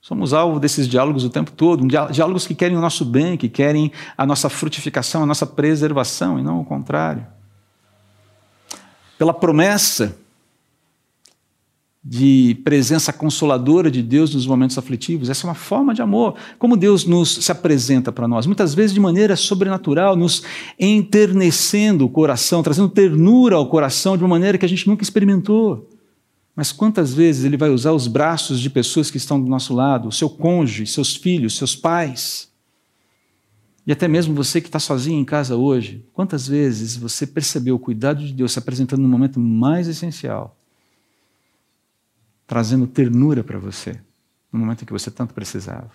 Somos 0.00 0.34
alvo 0.34 0.58
desses 0.58 0.88
diálogos 0.88 1.22
o 1.22 1.30
tempo 1.30 1.52
todo, 1.52 1.86
diálogos 1.86 2.48
que 2.48 2.54
querem 2.56 2.76
o 2.76 2.80
nosso 2.80 3.04
bem, 3.04 3.36
que 3.36 3.48
querem 3.48 3.92
a 4.18 4.26
nossa 4.26 4.48
frutificação, 4.48 5.22
a 5.22 5.26
nossa 5.26 5.46
preservação, 5.46 6.36
e 6.36 6.42
não 6.42 6.60
o 6.60 6.64
contrário. 6.64 7.24
Pela 9.16 9.32
promessa 9.32 10.20
de 12.04 12.60
presença 12.64 13.12
consoladora 13.12 13.88
de 13.88 14.02
Deus 14.02 14.34
nos 14.34 14.46
momentos 14.46 14.76
aflitivos, 14.76 15.30
essa 15.30 15.46
é 15.46 15.48
uma 15.48 15.54
forma 15.54 15.94
de 15.94 16.02
amor. 16.02 16.34
Como 16.58 16.76
Deus 16.76 17.04
nos 17.04 17.36
se 17.36 17.52
apresenta 17.52 18.10
para 18.10 18.26
nós, 18.26 18.44
muitas 18.44 18.74
vezes 18.74 18.92
de 18.92 18.98
maneira 18.98 19.36
sobrenatural, 19.36 20.16
nos 20.16 20.42
enternecendo 20.78 22.02
o 22.02 22.08
coração, 22.08 22.62
trazendo 22.62 22.88
ternura 22.88 23.54
ao 23.54 23.68
coração 23.68 24.16
de 24.16 24.24
uma 24.24 24.30
maneira 24.30 24.58
que 24.58 24.64
a 24.64 24.68
gente 24.68 24.88
nunca 24.88 25.04
experimentou. 25.04 25.88
Mas 26.56 26.72
quantas 26.72 27.14
vezes 27.14 27.44
ele 27.44 27.56
vai 27.56 27.70
usar 27.70 27.92
os 27.92 28.08
braços 28.08 28.60
de 28.60 28.68
pessoas 28.68 29.10
que 29.10 29.16
estão 29.16 29.40
do 29.40 29.48
nosso 29.48 29.72
lado, 29.72 30.08
o 30.08 30.12
seu 30.12 30.28
cônjuge, 30.28 30.86
seus 30.86 31.14
filhos, 31.14 31.56
seus 31.56 31.76
pais, 31.76 32.52
e 33.86 33.90
até 33.90 34.06
mesmo 34.06 34.34
você 34.34 34.60
que 34.60 34.68
está 34.68 34.78
sozinho 34.78 35.20
em 35.20 35.24
casa 35.24 35.56
hoje, 35.56 36.04
quantas 36.12 36.46
vezes 36.46 36.96
você 36.96 37.26
percebeu 37.26 37.74
o 37.74 37.78
cuidado 37.78 38.24
de 38.24 38.32
Deus 38.32 38.52
se 38.52 38.58
apresentando 38.58 39.02
no 39.02 39.08
momento 39.08 39.40
mais 39.40 39.88
essencial, 39.88 40.56
trazendo 42.52 42.86
ternura 42.86 43.42
para 43.42 43.58
você, 43.58 43.98
no 44.52 44.58
momento 44.58 44.82
em 44.82 44.84
que 44.84 44.92
você 44.92 45.10
tanto 45.10 45.32
precisava? 45.32 45.90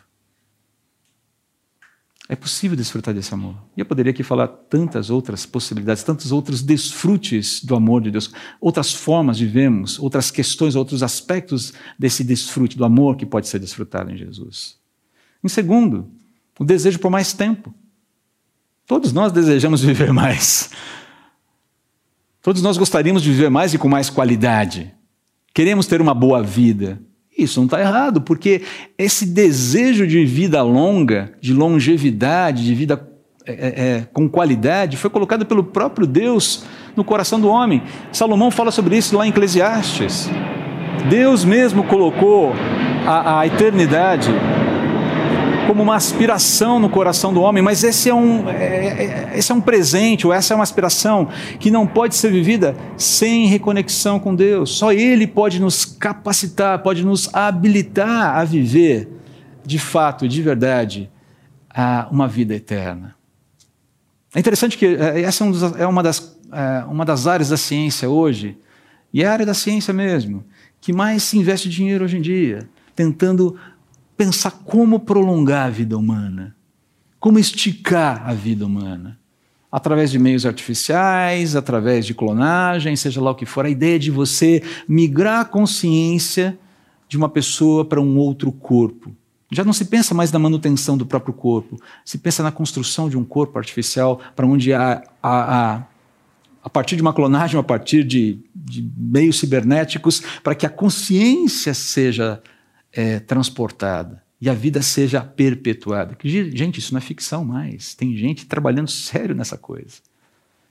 É 2.27 2.35
possível 2.35 2.75
desfrutar 2.75 3.13
desse 3.13 3.31
amor. 3.31 3.55
E 3.77 3.79
eu 3.79 3.85
poderia 3.85 4.09
aqui 4.09 4.23
falar 4.23 4.47
tantas 4.47 5.11
outras 5.11 5.45
possibilidades, 5.45 6.01
tantos 6.01 6.31
outros 6.31 6.63
desfrutes 6.63 7.63
do 7.63 7.75
amor 7.75 8.01
de 8.01 8.09
Deus, 8.09 8.33
outras 8.59 8.91
formas 8.91 9.37
de 9.37 9.45
vermos, 9.45 9.99
outras 9.99 10.31
questões, 10.31 10.75
outros 10.75 11.03
aspectos 11.03 11.73
desse 11.97 12.23
desfrute 12.23 12.75
do 12.75 12.83
amor 12.83 13.17
que 13.17 13.25
pode 13.25 13.47
ser 13.47 13.59
desfrutado 13.59 14.09
em 14.09 14.17
Jesus. 14.17 14.79
Em 15.43 15.47
segundo, 15.47 16.09
o 16.57 16.65
desejo 16.65 16.97
por 16.97 17.11
mais 17.11 17.33
tempo. 17.33 17.71
Todos 18.87 19.13
nós 19.13 19.31
desejamos 19.31 19.83
viver 19.83 20.09
mais. 20.11 20.71
Todos 22.41 22.63
nós 22.63 22.77
gostaríamos 22.77 23.21
de 23.21 23.29
viver 23.29 23.51
mais 23.51 23.75
e 23.75 23.77
com 23.77 23.87
mais 23.87 24.09
qualidade. 24.09 24.96
Queremos 25.57 25.87
ter 25.87 25.99
uma 25.99 26.13
boa 26.13 26.43
vida. 26.43 26.99
Isso 27.35 27.59
não 27.59 27.65
está 27.65 27.79
errado, 27.79 28.21
porque 28.21 28.61
esse 28.95 29.25
desejo 29.25 30.05
de 30.05 30.23
vida 30.23 30.61
longa, 30.61 31.31
de 31.41 31.51
longevidade, 31.51 32.63
de 32.63 32.75
vida 32.75 33.09
é, 33.43 33.51
é, 33.51 33.57
é, 33.57 34.07
com 34.13 34.29
qualidade, 34.29 34.97
foi 34.97 35.09
colocado 35.09 35.47
pelo 35.47 35.63
próprio 35.63 36.05
Deus 36.05 36.63
no 36.95 37.03
coração 37.03 37.39
do 37.39 37.47
homem. 37.47 37.81
Salomão 38.11 38.51
fala 38.51 38.69
sobre 38.69 38.97
isso 38.97 39.17
lá 39.17 39.25
em 39.25 39.31
Eclesiastes. 39.31 40.29
Deus 41.09 41.43
mesmo 41.43 41.83
colocou 41.85 42.53
a, 43.07 43.39
a 43.39 43.47
eternidade 43.47 44.29
como 45.67 45.83
uma 45.83 45.95
aspiração 45.95 46.79
no 46.79 46.89
coração 46.89 47.33
do 47.33 47.41
homem, 47.41 47.61
mas 47.61 47.83
esse 47.83 48.09
é, 48.09 48.13
um, 48.13 48.49
é, 48.49 48.53
é, 48.53 49.31
esse 49.37 49.51
é 49.51 49.55
um 49.55 49.59
presente, 49.59 50.25
ou 50.25 50.31
essa 50.31 50.53
é 50.53 50.55
uma 50.55 50.63
aspiração 50.63 51.27
que 51.59 51.69
não 51.69 51.85
pode 51.85 52.15
ser 52.15 52.31
vivida 52.31 52.75
sem 52.97 53.47
reconexão 53.47 54.17
com 54.17 54.33
Deus. 54.33 54.71
Só 54.77 54.93
Ele 54.93 55.27
pode 55.27 55.59
nos 55.59 55.83
capacitar, 55.83 56.81
pode 56.81 57.05
nos 57.05 57.29
habilitar 57.35 58.37
a 58.37 58.45
viver, 58.45 59.09
de 59.65 59.77
fato, 59.77 60.25
de 60.25 60.41
verdade, 60.41 61.11
uma 62.09 62.27
vida 62.27 62.55
eterna. 62.55 63.13
É 64.33 64.39
interessante 64.39 64.77
que 64.77 64.85
é, 64.85 65.21
essa 65.21 65.43
é 65.77 65.85
uma 65.85 66.01
das, 66.01 66.39
é, 66.51 66.85
uma 66.85 67.03
das 67.03 67.27
áreas 67.27 67.49
da 67.49 67.57
ciência 67.57 68.09
hoje, 68.09 68.57
e 69.13 69.21
é 69.21 69.27
a 69.27 69.33
área 69.33 69.45
da 69.45 69.53
ciência 69.53 69.93
mesmo, 69.93 70.45
que 70.79 70.93
mais 70.93 71.23
se 71.23 71.37
investe 71.37 71.67
dinheiro 71.67 72.05
hoje 72.05 72.17
em 72.17 72.21
dia, 72.21 72.69
tentando 72.95 73.57
pensar 74.17 74.51
como 74.65 74.99
prolongar 74.99 75.67
a 75.67 75.69
vida 75.69 75.95
humana, 75.95 76.55
como 77.19 77.37
esticar 77.37 78.27
a 78.27 78.33
vida 78.33 78.65
humana. 78.65 79.19
Através 79.71 80.09
de 80.09 80.17
meios 80.17 80.45
artificiais, 80.45 81.55
através 81.55 82.05
de 82.05 82.13
clonagem, 82.13 82.95
seja 82.95 83.21
lá 83.21 83.31
o 83.31 83.35
que 83.35 83.45
for, 83.45 83.65
a 83.65 83.69
ideia 83.69 83.99
de 83.99 84.09
você 84.09 84.63
migrar 84.87 85.41
a 85.41 85.45
consciência 85.45 86.57
de 87.07 87.17
uma 87.17 87.29
pessoa 87.29 87.85
para 87.85 88.01
um 88.01 88.17
outro 88.17 88.51
corpo. 88.51 89.15
Já 89.51 89.63
não 89.63 89.73
se 89.73 89.85
pensa 89.85 90.13
mais 90.13 90.31
na 90.31 90.39
manutenção 90.39 90.97
do 90.97 91.05
próprio 91.05 91.33
corpo, 91.33 91.79
se 92.03 92.17
pensa 92.17 92.41
na 92.41 92.51
construção 92.51 93.09
de 93.09 93.17
um 93.17 93.23
corpo 93.23 93.57
artificial 93.57 94.19
para 94.35 94.47
onde 94.47 94.73
há, 94.73 95.03
há, 95.21 95.75
há 95.75 95.83
a 96.63 96.69
partir 96.69 96.95
de 96.95 97.01
uma 97.01 97.13
clonagem, 97.13 97.59
a 97.59 97.63
partir 97.63 98.03
de, 98.03 98.39
de 98.53 98.89
meios 98.97 99.39
cibernéticos, 99.39 100.21
para 100.43 100.55
que 100.55 100.65
a 100.65 100.69
consciência 100.69 101.73
seja 101.73 102.41
é, 102.97 103.19
transportada. 103.19 104.23
e 104.41 104.49
a 104.49 104.53
vida 104.53 104.81
seja 104.81 105.21
perpetuada. 105.21 106.17
Gente, 106.23 106.79
isso 106.79 106.93
não 106.93 106.99
é 106.99 107.01
ficção 107.01 107.45
mais. 107.45 107.95
Tem 107.95 108.15
gente 108.15 108.45
trabalhando 108.45 108.89
sério 108.89 109.35
nessa 109.35 109.57
coisa. 109.57 109.97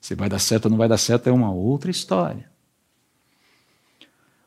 Se 0.01 0.15
vai 0.15 0.29
dar 0.29 0.39
certo 0.39 0.67
ou 0.67 0.71
não 0.71 0.79
vai 0.79 0.89
dar 0.89 0.99
certo 0.99 1.29
é 1.29 1.33
uma 1.33 1.53
outra 1.53 1.91
história. 1.91 2.49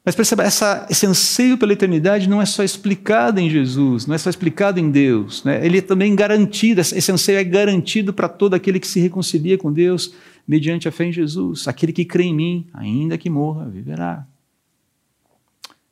Mas 0.05 0.15
perceba, 0.15 0.43
essa, 0.43 0.87
esse 0.89 1.05
anseio 1.05 1.57
pela 1.57 1.73
eternidade 1.73 2.29
não 2.29 2.41
é 2.41 2.45
só 2.45 2.63
explicado 2.63 3.39
em 3.39 3.49
Jesus, 3.49 4.05
não 4.05 4.15
é 4.15 4.17
só 4.17 4.29
explicado 4.29 4.79
em 4.79 4.89
Deus. 4.89 5.43
Né? 5.43 5.65
Ele 5.65 5.79
é 5.79 5.81
também 5.81 6.15
garantido, 6.15 6.79
esse 6.79 7.11
anseio 7.11 7.37
é 7.37 7.43
garantido 7.43 8.13
para 8.13 8.29
todo 8.29 8.53
aquele 8.53 8.79
que 8.79 8.87
se 8.87 8.99
reconcilia 8.99 9.57
com 9.57 9.71
Deus 9.71 10.13
mediante 10.47 10.87
a 10.87 10.91
fé 10.91 11.05
em 11.05 11.11
Jesus. 11.11 11.67
Aquele 11.67 11.91
que 11.91 12.05
crê 12.05 12.23
em 12.23 12.33
mim, 12.33 12.67
ainda 12.73 13.17
que 13.17 13.29
morra, 13.29 13.69
viverá. 13.69 14.25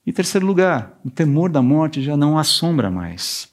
Em 0.08 0.14
terceiro 0.14 0.48
lugar, 0.48 0.98
o 1.04 1.12
temor 1.12 1.50
da 1.50 1.62
morte 1.62 2.02
já 2.02 2.16
não 2.16 2.38
assombra 2.38 2.90
mais. 2.90 3.50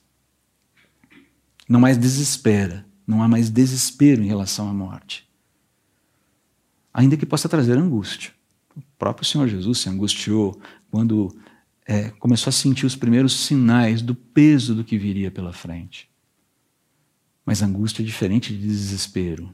Não 1.69 1.81
mais 1.81 1.99
desespera. 1.99 2.87
Não 3.05 3.25
há 3.25 3.27
mais 3.27 3.51
desespero 3.51 4.23
em 4.23 4.29
relação 4.29 4.69
à 4.69 4.73
morte. 4.73 5.29
Ainda 6.93 7.17
que 7.17 7.27
possa 7.27 7.49
trazer 7.49 7.77
angústia. 7.77 8.31
O 8.77 8.81
próprio 8.97 9.27
Senhor 9.27 9.49
Jesus 9.49 9.81
se 9.81 9.89
angustiou 9.89 10.57
quando 10.93 11.37
é, 11.85 12.11
começou 12.11 12.51
a 12.51 12.53
sentir 12.53 12.87
os 12.87 12.95
primeiros 12.95 13.47
sinais 13.47 14.01
do 14.01 14.15
peso 14.15 14.77
do 14.77 14.85
que 14.85 14.97
viria 14.97 15.33
pela 15.33 15.53
frente. 15.53 16.09
Mas 17.45 17.63
angústia 17.63 18.01
é 18.01 18.07
diferente 18.07 18.57
de 18.57 18.61
desespero. 18.61 19.53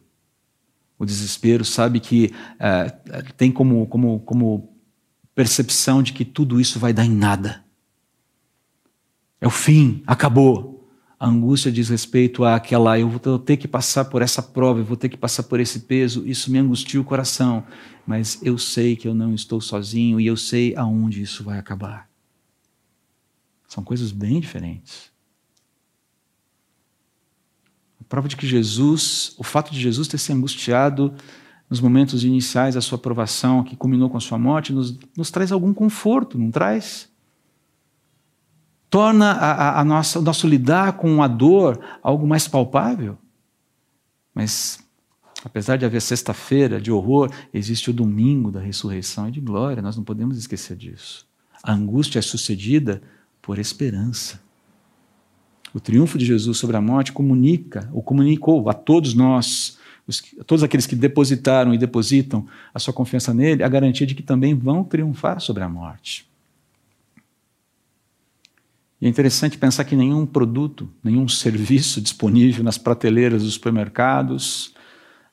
O 0.98 1.06
desespero 1.06 1.64
sabe 1.64 1.98
que 1.98 2.30
é, 2.58 2.90
tem 3.38 3.50
como, 3.50 3.86
como, 3.86 4.20
como 4.20 4.79
percepção 5.34 6.02
de 6.02 6.12
que 6.12 6.24
tudo 6.24 6.60
isso 6.60 6.78
vai 6.78 6.92
dar 6.92 7.04
em 7.04 7.10
nada. 7.10 7.64
É 9.40 9.46
o 9.46 9.50
fim, 9.50 10.02
acabou. 10.06 10.88
A 11.18 11.28
angústia 11.28 11.70
diz 11.70 11.88
respeito 11.88 12.44
àquela, 12.44 12.98
eu 12.98 13.08
vou 13.08 13.38
ter 13.38 13.56
que 13.58 13.68
passar 13.68 14.06
por 14.06 14.22
essa 14.22 14.42
prova, 14.42 14.80
eu 14.80 14.84
vou 14.84 14.96
ter 14.96 15.08
que 15.08 15.18
passar 15.18 15.42
por 15.42 15.60
esse 15.60 15.80
peso, 15.80 16.26
isso 16.26 16.50
me 16.50 16.58
angustia 16.58 17.00
o 17.00 17.04
coração, 17.04 17.62
mas 18.06 18.40
eu 18.42 18.56
sei 18.56 18.96
que 18.96 19.06
eu 19.06 19.14
não 19.14 19.34
estou 19.34 19.60
sozinho 19.60 20.18
e 20.18 20.26
eu 20.26 20.36
sei 20.36 20.74
aonde 20.76 21.20
isso 21.20 21.44
vai 21.44 21.58
acabar. 21.58 22.08
São 23.68 23.84
coisas 23.84 24.10
bem 24.12 24.40
diferentes. 24.40 25.10
A 28.00 28.04
prova 28.04 28.26
de 28.26 28.36
que 28.36 28.46
Jesus, 28.46 29.34
o 29.36 29.44
fato 29.44 29.72
de 29.72 29.80
Jesus 29.80 30.08
ter 30.08 30.18
se 30.18 30.32
angustiado 30.32 31.14
nos 31.70 31.80
momentos 31.80 32.24
iniciais 32.24 32.74
da 32.74 32.80
sua 32.80 32.98
aprovação, 32.98 33.62
que 33.62 33.76
culminou 33.76 34.10
com 34.10 34.16
a 34.16 34.20
sua 34.20 34.36
morte, 34.36 34.72
nos, 34.72 34.98
nos 35.16 35.30
traz 35.30 35.52
algum 35.52 35.72
conforto, 35.72 36.36
não 36.36 36.50
traz? 36.50 37.08
Torna 38.90 39.30
a, 39.30 39.52
a, 39.52 39.80
a 39.80 39.84
nossa, 39.84 40.18
o 40.18 40.22
nosso 40.22 40.48
lidar 40.48 40.94
com 40.94 41.22
a 41.22 41.28
dor 41.28 41.80
algo 42.02 42.26
mais 42.26 42.48
palpável. 42.48 43.16
Mas, 44.34 44.80
apesar 45.44 45.76
de 45.76 45.84
haver 45.84 46.02
sexta-feira 46.02 46.80
de 46.80 46.90
horror, 46.90 47.30
existe 47.54 47.88
o 47.88 47.92
domingo 47.92 48.50
da 48.50 48.58
ressurreição 48.58 49.28
e 49.28 49.30
de 49.30 49.40
glória, 49.40 49.80
nós 49.80 49.96
não 49.96 50.02
podemos 50.02 50.36
esquecer 50.36 50.76
disso. 50.76 51.24
A 51.62 51.72
angústia 51.72 52.18
é 52.18 52.22
sucedida 52.22 53.00
por 53.40 53.60
esperança. 53.60 54.40
O 55.72 55.78
triunfo 55.78 56.18
de 56.18 56.24
Jesus 56.24 56.58
sobre 56.58 56.76
a 56.76 56.80
morte 56.80 57.12
comunica, 57.12 57.88
ou 57.92 58.02
comunicou 58.02 58.68
a 58.68 58.74
todos 58.74 59.14
nós, 59.14 59.78
os, 60.10 60.22
todos 60.46 60.62
aqueles 60.62 60.86
que 60.86 60.94
depositaram 60.94 61.72
e 61.72 61.78
depositam 61.78 62.46
a 62.74 62.78
sua 62.78 62.92
confiança 62.92 63.32
nele, 63.32 63.62
a 63.62 63.68
garantia 63.68 64.06
de 64.06 64.14
que 64.14 64.22
também 64.22 64.54
vão 64.54 64.84
triunfar 64.84 65.40
sobre 65.40 65.62
a 65.62 65.68
morte. 65.68 66.28
E 69.00 69.06
é 69.06 69.08
interessante 69.08 69.56
pensar 69.56 69.84
que 69.84 69.96
nenhum 69.96 70.26
produto, 70.26 70.90
nenhum 71.02 71.26
serviço 71.26 72.00
disponível 72.02 72.62
nas 72.62 72.76
prateleiras 72.76 73.42
dos 73.42 73.54
supermercados, 73.54 74.74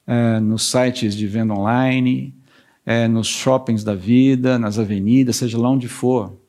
é, 0.06 0.40
nos 0.40 0.64
sites 0.64 1.14
de 1.16 1.28
venda 1.28 1.54
online, 1.54 2.34
é, 2.86 3.08
nos 3.08 3.28
shoppings 3.28 3.84
da 3.84 3.94
vida, 3.94 4.58
nas 4.58 4.80
avenidas, 4.80 5.36
seja 5.36 5.58
lá 5.58 5.70
onde 5.70 5.90
for, 5.90 6.40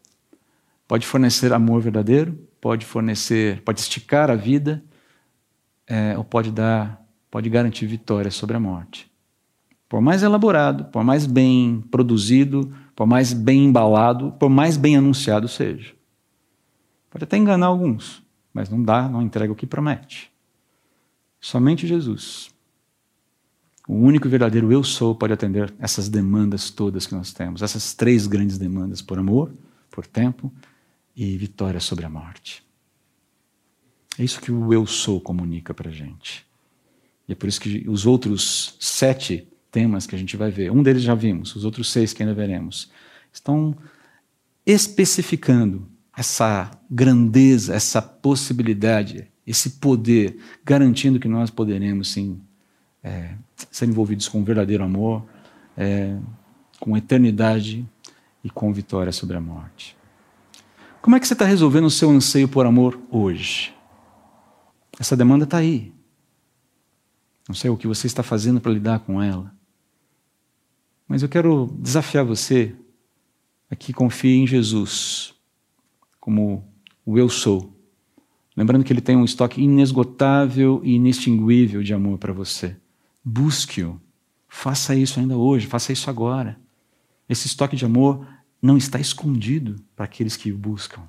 pode 0.87 1.05
fornecer 1.05 1.53
amor 1.53 1.81
verdadeiro, 1.81 2.39
pode 2.61 2.87
fornecer, 2.87 3.61
pode 3.63 3.81
esticar 3.81 4.31
a 4.31 4.37
vida, 4.37 4.83
é, 5.89 6.17
ou 6.17 6.23
pode 6.23 6.53
dar 6.53 7.03
pode 7.31 7.49
garantir 7.49 7.87
vitória 7.87 8.31
sobre 8.31 8.57
a 8.57 8.61
morte. 8.61 9.11
Por 9.89 10.01
mais 10.01 10.23
elaborado, 10.23 10.85
por 10.87 11.03
mais 11.03 11.27
bem 11.27 11.83
produzido, 11.91 12.73
por 12.95 13.07
mais 13.07 13.33
bem 13.33 13.65
embalado, 13.65 14.33
por 14.33 14.51
mais 14.51 14.77
bem 14.77 14.97
anunciado 14.97 15.49
seja. 15.49 15.95
Pode 17.11 17.25
até 17.25 17.37
enganar 17.37 17.67
alguns, 17.67 18.23
mas 18.53 18.69
não 18.69 18.83
dá, 18.83 19.09
não 19.09 19.23
entrega 19.23 19.53
o 19.53 19.57
que 19.57 19.67
promete. 19.67 20.31
Somente 21.41 21.87
Jesus, 21.87 22.51
o 23.87 23.95
único 23.95 24.29
verdadeiro 24.29 24.71
eu 24.71 24.85
sou, 24.85 25.15
pode 25.15 25.33
atender 25.33 25.73
essas 25.79 26.09
demandas 26.11 26.71
todas 26.71 27.07
que 27.07 27.15
nós 27.15 27.33
temos, 27.33 27.63
essas 27.63 27.95
três 27.95 28.27
grandes 28.27 28.59
demandas: 28.59 29.01
por 29.01 29.19
amor, 29.19 29.55
por 29.91 30.07
tempo 30.07 30.53
e 31.17 31.37
vitória 31.39 31.81
sobre 31.81 32.05
a 32.05 32.11
morte. 32.11 32.63
É 34.19 34.25
isso 34.25 34.41
que 34.41 34.53
o 34.53 34.75
eu 34.75 34.85
sou 34.85 35.21
comunica 35.21 35.73
para 35.73 35.89
a 35.89 35.93
gente. 35.93 36.48
E 37.29 37.33
é 37.33 37.35
por 37.35 37.49
isso 37.49 37.61
que 37.61 37.85
os 37.87 38.07
outros 38.07 38.75
sete 38.81 39.47
temas 39.71 40.07
que 40.07 40.15
a 40.17 40.19
gente 40.19 40.37
vai 40.37 40.51
ver, 40.51 40.73
um 40.73 40.83
deles 40.83 41.03
já 41.03 41.15
vimos, 41.15 41.55
os 41.55 41.65
outros 41.65 41.93
seis 41.93 42.13
que 42.13 42.23
ainda 42.23 42.35
veremos, 42.35 42.91
estão 43.33 43.77
especificando 44.65 45.87
essa 46.17 46.71
grandeza, 46.91 47.75
essa 47.75 48.03
possibilidade, 48.03 49.29
esse 49.47 49.71
poder, 49.71 50.39
garantindo 50.65 51.21
que 51.21 51.29
nós 51.29 51.51
poderemos, 51.51 52.09
sim, 52.09 52.41
é, 53.05 53.35
ser 53.71 53.89
envolvidos 53.89 54.27
com 54.27 54.41
um 54.41 54.45
verdadeiro 54.45 54.83
amor, 54.83 55.25
é, 55.77 56.17
com 56.81 56.97
eternidade 56.97 57.87
e 58.43 58.51
com 58.51 58.73
vitória 58.73 59.13
sobre 59.13 59.37
a 59.37 59.41
morte. 59.41 59.97
Como 61.01 61.15
é 61.15 61.21
que 61.21 61.27
você 61.27 61.35
está 61.35 61.45
resolvendo 61.45 61.85
o 61.85 61.91
seu 61.91 62.11
anseio 62.11 62.49
por 62.49 62.67
amor 62.67 63.01
hoje? 63.11 63.73
Essa 64.99 65.17
demanda 65.17 65.45
está 65.45 65.59
aí. 65.59 65.93
Não 67.49 67.55
sei 67.55 67.71
o 67.71 67.77
que 67.77 67.87
você 67.87 68.07
está 68.07 68.23
fazendo 68.23 68.61
para 68.61 68.71
lidar 68.71 69.01
com 69.01 69.23
ela. 69.23 69.57
Mas 71.09 71.23
eu 71.23 71.29
quero 71.29 71.75
desafiar 71.79 72.25
você 72.25 72.77
a 73.71 73.75
que 73.75 73.95
confie 73.95 74.37
em 74.37 74.47
Jesus 74.47 75.35
como 76.21 76.63
o 77.07 77.19
eu 77.19 77.31
sou. 77.31 77.75
Lembrando 78.55 78.85
que 78.85 78.93
ele 78.93 79.01
tem 79.01 79.17
um 79.17 79.25
estoque 79.25 79.63
inesgotável 79.63 80.83
e 80.85 80.97
inextinguível 80.97 81.83
de 81.83 81.95
amor 81.95 82.19
para 82.19 82.35
você. 82.35 82.77
Busque-o. 83.25 83.99
Faça 84.47 84.95
isso 84.95 85.19
ainda 85.19 85.37
hoje, 85.37 85.67
faça 85.67 85.93
isso 85.93 86.11
agora. 86.11 86.61
Esse 87.29 87.47
estoque 87.47 87.77
de 87.77 87.85
amor 87.87 88.27
não 88.61 88.77
está 88.77 89.01
escondido 89.01 89.77
para 89.97 90.05
aqueles 90.05 90.37
que 90.37 90.53
o 90.53 90.59
buscam. 90.59 91.03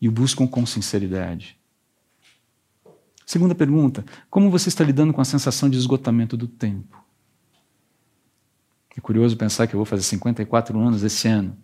E 0.00 0.08
o 0.08 0.12
buscam 0.12 0.46
com 0.46 0.64
sinceridade. 0.64 1.57
Segunda 3.28 3.54
pergunta: 3.54 4.06
como 4.30 4.50
você 4.50 4.70
está 4.70 4.82
lidando 4.82 5.12
com 5.12 5.20
a 5.20 5.24
sensação 5.24 5.68
de 5.68 5.76
esgotamento 5.76 6.34
do 6.34 6.48
tempo? 6.48 7.04
É 8.96 9.02
curioso 9.02 9.36
pensar 9.36 9.66
que 9.66 9.74
eu 9.74 9.78
vou 9.78 9.84
fazer 9.84 10.02
54 10.02 10.80
anos 10.80 11.02
esse 11.02 11.28
ano 11.28 11.54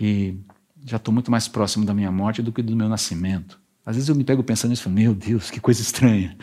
e 0.00 0.36
já 0.84 0.96
estou 0.96 1.12
muito 1.12 1.28
mais 1.28 1.48
próximo 1.48 1.84
da 1.84 1.92
minha 1.92 2.12
morte 2.12 2.40
do 2.40 2.52
que 2.52 2.62
do 2.62 2.76
meu 2.76 2.88
nascimento. 2.88 3.60
Às 3.84 3.96
vezes 3.96 4.08
eu 4.08 4.14
me 4.14 4.22
pego 4.22 4.44
pensando 4.44 4.70
nisso 4.70 4.82
e 4.82 4.84
falo, 4.84 4.94
meu 4.94 5.12
Deus, 5.12 5.50
que 5.50 5.58
coisa 5.58 5.82
estranha. 5.82 6.38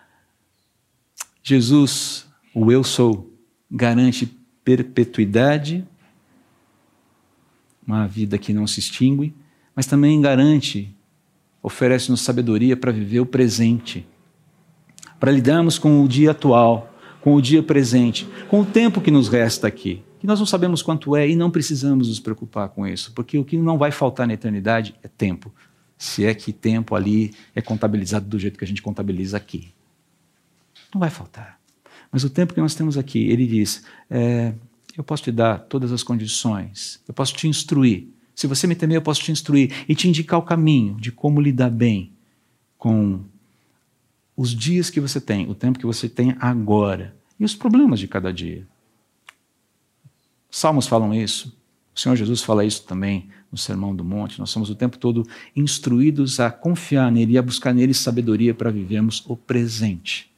Jesus, 1.44 2.26
o 2.54 2.72
eu 2.72 2.82
sou, 2.82 3.30
garante 3.70 4.24
perpetuidade, 4.64 5.86
uma 7.86 8.06
vida 8.08 8.38
que 8.38 8.54
não 8.54 8.66
se 8.66 8.80
extingue, 8.80 9.34
mas 9.76 9.84
também 9.84 10.18
garante 10.18 10.96
oferece-nos 11.62 12.20
sabedoria 12.20 12.76
para 12.76 12.92
viver 12.92 13.20
o 13.20 13.26
presente, 13.26 14.06
para 15.18 15.30
lidarmos 15.30 15.78
com 15.78 16.02
o 16.02 16.08
dia 16.08 16.30
atual, 16.30 16.92
com 17.20 17.34
o 17.34 17.42
dia 17.42 17.62
presente, 17.62 18.26
com 18.48 18.60
o 18.60 18.64
tempo 18.64 19.00
que 19.00 19.10
nos 19.10 19.28
resta 19.28 19.66
aqui, 19.66 20.02
que 20.18 20.26
nós 20.26 20.38
não 20.38 20.46
sabemos 20.46 20.82
quanto 20.82 21.14
é 21.14 21.28
e 21.28 21.36
não 21.36 21.50
precisamos 21.50 22.08
nos 22.08 22.20
preocupar 22.20 22.68
com 22.70 22.86
isso, 22.86 23.12
porque 23.12 23.38
o 23.38 23.44
que 23.44 23.56
não 23.56 23.76
vai 23.76 23.90
faltar 23.90 24.26
na 24.26 24.34
eternidade 24.34 24.94
é 25.02 25.08
tempo, 25.08 25.52
se 25.96 26.24
é 26.24 26.34
que 26.34 26.52
tempo 26.52 26.94
ali 26.94 27.34
é 27.54 27.60
contabilizado 27.60 28.26
do 28.26 28.38
jeito 28.38 28.58
que 28.58 28.64
a 28.64 28.68
gente 28.68 28.80
contabiliza 28.80 29.36
aqui. 29.36 29.72
Não 30.94 30.98
vai 30.98 31.10
faltar. 31.10 31.60
Mas 32.10 32.24
o 32.24 32.30
tempo 32.30 32.54
que 32.54 32.60
nós 32.60 32.74
temos 32.74 32.96
aqui, 32.98 33.28
ele 33.28 33.46
diz: 33.46 33.84
é, 34.10 34.52
eu 34.96 35.04
posso 35.04 35.22
te 35.22 35.30
dar 35.30 35.58
todas 35.58 35.92
as 35.92 36.02
condições, 36.02 37.00
eu 37.06 37.14
posso 37.14 37.34
te 37.34 37.46
instruir, 37.46 38.08
se 38.40 38.46
você 38.46 38.66
me 38.66 38.74
temer, 38.74 38.96
eu 38.96 39.02
posso 39.02 39.20
te 39.20 39.30
instruir 39.30 39.84
e 39.86 39.94
te 39.94 40.08
indicar 40.08 40.38
o 40.38 40.42
caminho 40.42 40.94
de 40.94 41.12
como 41.12 41.42
lidar 41.42 41.68
bem 41.68 42.10
com 42.78 43.20
os 44.34 44.56
dias 44.56 44.88
que 44.88 44.98
você 44.98 45.20
tem, 45.20 45.46
o 45.50 45.54
tempo 45.54 45.78
que 45.78 45.84
você 45.84 46.08
tem 46.08 46.34
agora 46.40 47.14
e 47.38 47.44
os 47.44 47.54
problemas 47.54 48.00
de 48.00 48.08
cada 48.08 48.32
dia. 48.32 48.66
Salmos 50.50 50.86
falam 50.86 51.12
isso. 51.12 51.54
O 51.94 52.00
Senhor 52.00 52.16
Jesus 52.16 52.42
fala 52.42 52.64
isso 52.64 52.86
também 52.86 53.28
no 53.52 53.58
Sermão 53.58 53.94
do 53.94 54.02
Monte. 54.02 54.38
Nós 54.38 54.48
somos 54.48 54.70
o 54.70 54.74
tempo 54.74 54.96
todo 54.96 55.22
instruídos 55.54 56.40
a 56.40 56.50
confiar 56.50 57.12
nele 57.12 57.34
e 57.34 57.38
a 57.38 57.42
buscar 57.42 57.74
nele 57.74 57.92
sabedoria 57.92 58.54
para 58.54 58.70
vivermos 58.70 59.22
o 59.28 59.36
presente, 59.36 60.32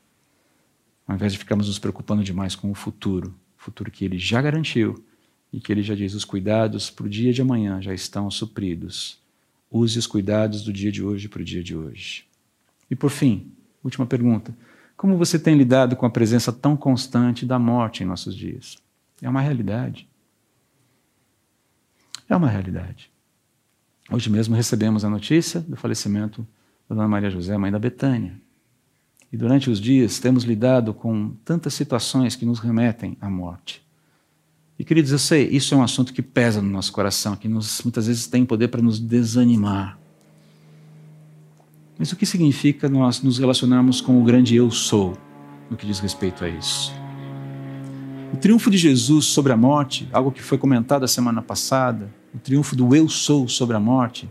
ao 1.07 1.15
invés 1.15 1.31
de 1.31 1.39
ficarmos 1.39 1.69
nos 1.69 1.79
preocupando 1.79 2.25
demais 2.25 2.57
com 2.57 2.69
o 2.69 2.75
futuro, 2.75 3.33
futuro 3.57 3.93
que 3.93 4.05
ele 4.05 4.19
já 4.19 4.43
garantiu 4.43 5.01
e 5.53 5.61
que 5.61 5.71
ele 5.71 5.83
já 5.83 5.95
diz: 5.95 6.15
os 6.15 6.25
cuidados 6.25 6.91
para 6.91 7.07
o 7.07 7.09
dia 7.09 7.33
de 7.33 7.43
amanhã 7.43 7.81
já 7.81 7.93
estão 7.93 8.31
supridos. 8.31 9.19
Use 9.71 9.99
os 9.99 10.07
cuidados 10.07 10.63
do 10.63 10.73
dia 10.73 10.93
de 10.93 11.03
hoje 11.03 11.29
para 11.29 11.43
o 11.43 11.45
dia 11.45 11.63
de 11.63 11.77
hoje. 11.77 12.25
E 12.91 12.97
por 12.97 13.11
fim, 13.11 13.53
última 13.83 14.07
pergunta: 14.07 14.57
como 14.97 15.17
você 15.17 15.39
tem 15.39 15.57
lidado 15.57 15.97
com 15.97 16.07
a 16.07 16.11
presença 16.11 16.53
tão 16.53 16.77
constante 16.77 17.45
da 17.45 17.59
morte 17.59 18.03
em 18.03 18.07
nossos 18.07 18.37
dias? 18.37 18.79
É 19.21 19.29
uma 19.29 19.41
realidade. 19.41 20.09
É 22.29 22.37
uma 22.37 22.49
realidade. 22.49 23.11
Hoje 24.11 24.31
mesmo 24.31 24.55
recebemos 24.55 25.05
a 25.05 25.11
notícia 25.11 25.61
do 25.61 25.77
falecimento 25.77 26.47
da 26.89 26.95
Dona 26.95 27.09
Maria 27.09 27.31
José, 27.31 27.57
mãe 27.57 27.71
da 27.71 27.79
Betânia. 27.79 28.41
E 29.33 29.37
durante 29.37 29.71
os 29.71 29.81
dias 29.81 30.19
temos 30.19 30.45
lidado 30.45 30.93
com 30.93 31.31
tantas 31.45 31.73
situações 31.73 32.37
que 32.37 32.45
nos 32.45 32.59
remetem 32.59 33.17
à 33.21 33.31
morte. 33.31 33.82
E 34.79 34.85
queridos, 34.85 35.13
eu 35.13 35.19
sei, 35.19 35.49
isso 35.49 35.75
é 35.75 35.77
um 35.77 35.83
assunto 35.83 36.13
que 36.13 36.23
pesa 36.23 36.63
no 36.63 36.71
nosso 36.71 36.93
coração, 36.93 37.37
que 37.37 37.47
nos, 37.47 37.83
muitas 37.83 38.07
vezes 38.07 38.27
tem 38.27 38.45
poder 38.45 38.69
para 38.69 38.83
nos 38.83 38.99
desanimar. 38.99 39.99
Mas 41.99 42.11
o 42.11 42.17
que 42.17 42.27
significa 42.27 42.89
nós 42.89 43.23
nos 43.23 43.39
relacionarmos 43.39 44.01
com 44.01 44.21
o 44.21 44.25
grande 44.25 44.57
eu 44.57 44.71
sou 44.71 45.17
no 45.71 45.77
que 45.77 45.87
diz 45.87 46.01
respeito 46.01 46.45
a 46.45 46.49
isso? 46.49 46.93
O 48.33 48.37
triunfo 48.39 48.71
de 48.71 48.79
Jesus 48.79 49.27
sobre 49.27 49.53
a 49.53 49.57
morte, 49.57 50.09
algo 50.11 50.33
que 50.33 50.43
foi 50.43 50.57
comentado 50.57 51.05
a 51.05 51.09
semana 51.09 51.43
passada, 51.43 52.13
o 52.35 52.39
triunfo 52.39 52.75
do 52.75 52.97
eu 52.97 53.09
sou 53.09 53.47
sobre 53.47 53.77
a 53.77 53.81
morte, 53.81 54.29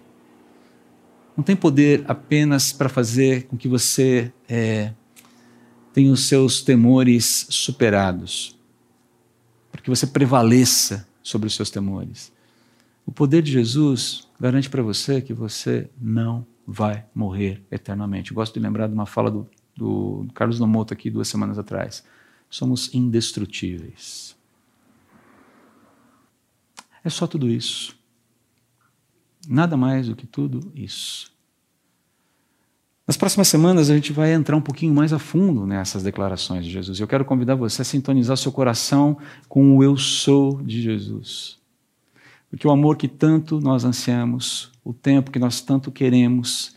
não 1.37 1.43
tem 1.43 1.55
poder 1.55 2.03
apenas 2.07 2.73
para 2.73 2.89
fazer 2.89 3.43
com 3.43 3.55
que 3.55 3.67
você 3.67 4.33
é, 4.49 4.91
tenha 5.93 6.11
os 6.11 6.27
seus 6.27 6.61
temores 6.61 7.45
superados 7.49 8.59
para 9.71 9.81
que 9.81 9.89
você 9.89 10.05
prevaleça 10.05 11.07
sobre 11.23 11.47
os 11.47 11.55
seus 11.55 11.69
temores. 11.69 12.31
O 13.05 13.11
poder 13.11 13.41
de 13.41 13.51
Jesus 13.51 14.27
garante 14.39 14.69
para 14.69 14.83
você 14.83 15.21
que 15.21 15.33
você 15.33 15.89
não 15.99 16.45
vai 16.65 17.05
morrer 17.13 17.63
eternamente. 17.71 18.31
Eu 18.31 18.35
gosto 18.35 18.53
de 18.53 18.59
lembrar 18.59 18.87
de 18.87 18.93
uma 18.93 19.05
fala 19.05 19.31
do, 19.31 19.49
do 19.75 20.27
Carlos 20.33 20.59
Nomoto 20.59 20.93
aqui 20.93 21.09
duas 21.09 21.27
semanas 21.27 21.57
atrás. 21.57 22.03
Somos 22.49 22.93
indestrutíveis. 22.93 24.35
É 27.03 27.09
só 27.09 27.25
tudo 27.25 27.49
isso. 27.49 27.97
Nada 29.47 29.75
mais 29.75 30.07
do 30.07 30.15
que 30.15 30.27
tudo 30.27 30.71
isso. 30.75 31.31
Nas 33.07 33.17
próximas 33.17 33.47
semanas 33.47 33.89
a 33.89 33.95
gente 33.95 34.13
vai 34.13 34.31
entrar 34.31 34.55
um 34.55 34.61
pouquinho 34.61 34.93
mais 34.93 35.11
a 35.11 35.17
fundo 35.17 35.65
nessas 35.65 36.03
declarações 36.03 36.63
de 36.63 36.71
Jesus. 36.71 36.99
Eu 36.99 37.07
quero 37.07 37.25
convidar 37.25 37.55
você 37.55 37.81
a 37.81 37.85
sintonizar 37.85 38.37
seu 38.37 38.51
coração 38.51 39.17
com 39.49 39.75
o 39.75 39.83
eu 39.83 39.97
sou 39.97 40.61
de 40.61 40.81
Jesus. 40.81 41.57
Porque 42.49 42.67
o 42.67 42.71
amor 42.71 42.97
que 42.97 43.07
tanto 43.07 43.59
nós 43.59 43.83
ansiamos, 43.83 44.71
o 44.83 44.93
tempo 44.93 45.31
que 45.31 45.39
nós 45.39 45.61
tanto 45.61 45.91
queremos 45.91 46.75